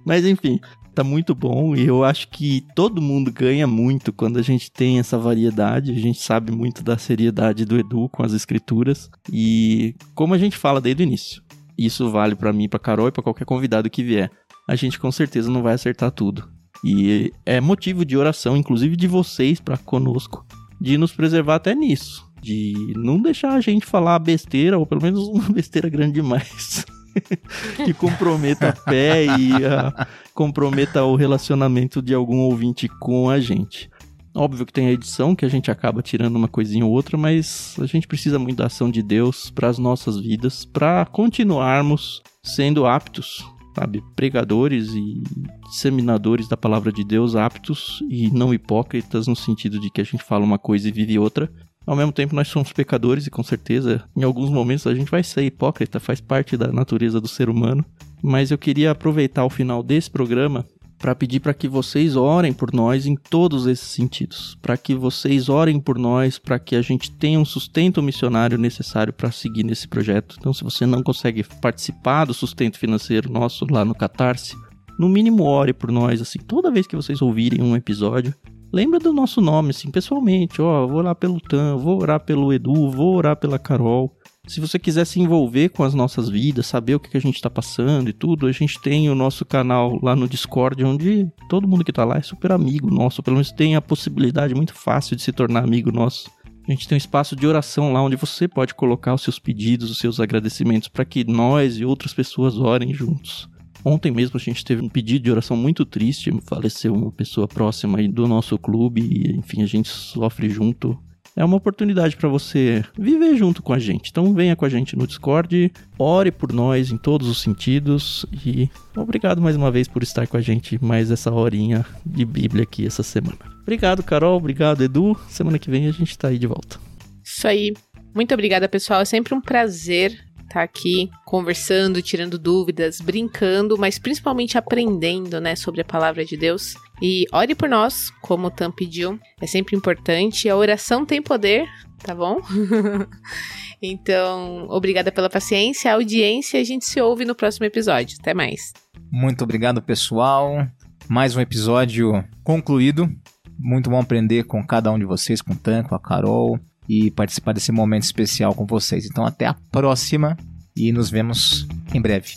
[0.04, 0.60] Mas enfim,
[0.94, 4.98] tá muito bom e eu acho que todo mundo ganha muito quando a gente tem
[4.98, 5.92] essa variedade.
[5.92, 10.56] A gente sabe muito da seriedade do Edu com as escrituras e como a gente
[10.56, 11.42] fala desde o início.
[11.76, 14.30] Isso vale pra mim, pra Carol e pra qualquer convidado que vier.
[14.68, 16.48] A gente com certeza não vai acertar tudo.
[16.84, 20.46] E é motivo de oração, inclusive de vocês pra conosco,
[20.80, 25.26] de nos preservar até nisso, de não deixar a gente falar besteira ou pelo menos
[25.28, 26.84] uma besteira grande demais.
[27.84, 33.88] que comprometa a fé e ah, comprometa o relacionamento de algum ouvinte com a gente.
[34.36, 37.76] Óbvio que tem a edição que a gente acaba tirando uma coisinha ou outra, mas
[37.80, 42.84] a gente precisa muito da ação de Deus para as nossas vidas, para continuarmos sendo
[42.84, 43.44] aptos,
[43.76, 45.22] sabe, pregadores e
[45.68, 50.24] disseminadores da palavra de Deus, aptos e não hipócritas no sentido de que a gente
[50.24, 51.48] fala uma coisa e vive outra.
[51.86, 55.22] Ao mesmo tempo, nós somos pecadores e com certeza, em alguns momentos, a gente vai
[55.22, 57.84] ser hipócrita, faz parte da natureza do ser humano.
[58.22, 60.64] Mas eu queria aproveitar o final desse programa
[60.98, 65.50] para pedir para que vocês orem por nós em todos esses sentidos, para que vocês
[65.50, 69.86] orem por nós, para que a gente tenha um sustento missionário necessário para seguir nesse
[69.86, 70.36] projeto.
[70.38, 74.56] Então, se você não consegue participar do sustento financeiro nosso lá no Catarse,
[74.98, 78.32] no mínimo ore por nós, assim, toda vez que vocês ouvirem um episódio,
[78.74, 82.90] lembra do nosso nome, assim, pessoalmente, ó, vou orar pelo Tan, vou orar pelo Edu,
[82.90, 84.12] vou orar pela Carol.
[84.48, 87.48] Se você quiser se envolver com as nossas vidas, saber o que a gente está
[87.48, 91.84] passando e tudo, a gente tem o nosso canal lá no Discord, onde todo mundo
[91.84, 95.22] que está lá é super amigo nosso, pelo menos tem a possibilidade muito fácil de
[95.22, 96.28] se tornar amigo nosso.
[96.66, 99.88] A gente tem um espaço de oração lá onde você pode colocar os seus pedidos,
[99.88, 103.48] os seus agradecimentos para que nós e outras pessoas orem juntos.
[103.84, 107.98] Ontem mesmo a gente teve um pedido de oração muito triste, faleceu uma pessoa próxima
[107.98, 110.98] aí do nosso clube e enfim, a gente sofre junto
[111.36, 114.10] é uma oportunidade para você viver junto com a gente.
[114.10, 118.70] Então venha com a gente no Discord, ore por nós em todos os sentidos e
[118.96, 122.86] obrigado mais uma vez por estar com a gente mais essa horinha de Bíblia aqui
[122.86, 123.38] essa semana.
[123.62, 125.18] Obrigado, Carol, obrigado, Edu.
[125.28, 126.78] Semana que vem a gente tá aí de volta.
[127.24, 127.72] Isso aí.
[128.14, 129.00] Muito obrigada, pessoal.
[129.00, 130.24] É sempre um prazer
[130.54, 136.74] estar aqui conversando, tirando dúvidas, brincando, mas principalmente aprendendo, né, sobre a palavra de Deus.
[137.02, 140.48] E ore por nós, como o Tam pediu, é sempre importante.
[140.48, 141.66] A oração tem poder,
[141.98, 142.40] tá bom?
[143.82, 146.60] então, obrigada pela paciência, audiência.
[146.60, 148.16] A gente se ouve no próximo episódio.
[148.20, 148.72] Até mais.
[149.10, 150.66] Muito obrigado, pessoal.
[151.08, 153.10] Mais um episódio concluído.
[153.58, 157.10] Muito bom aprender com cada um de vocês, com o Tan, com a Carol e
[157.10, 159.06] participar desse momento especial com vocês.
[159.06, 160.36] Então, até a próxima
[160.76, 162.34] e nos vemos em breve.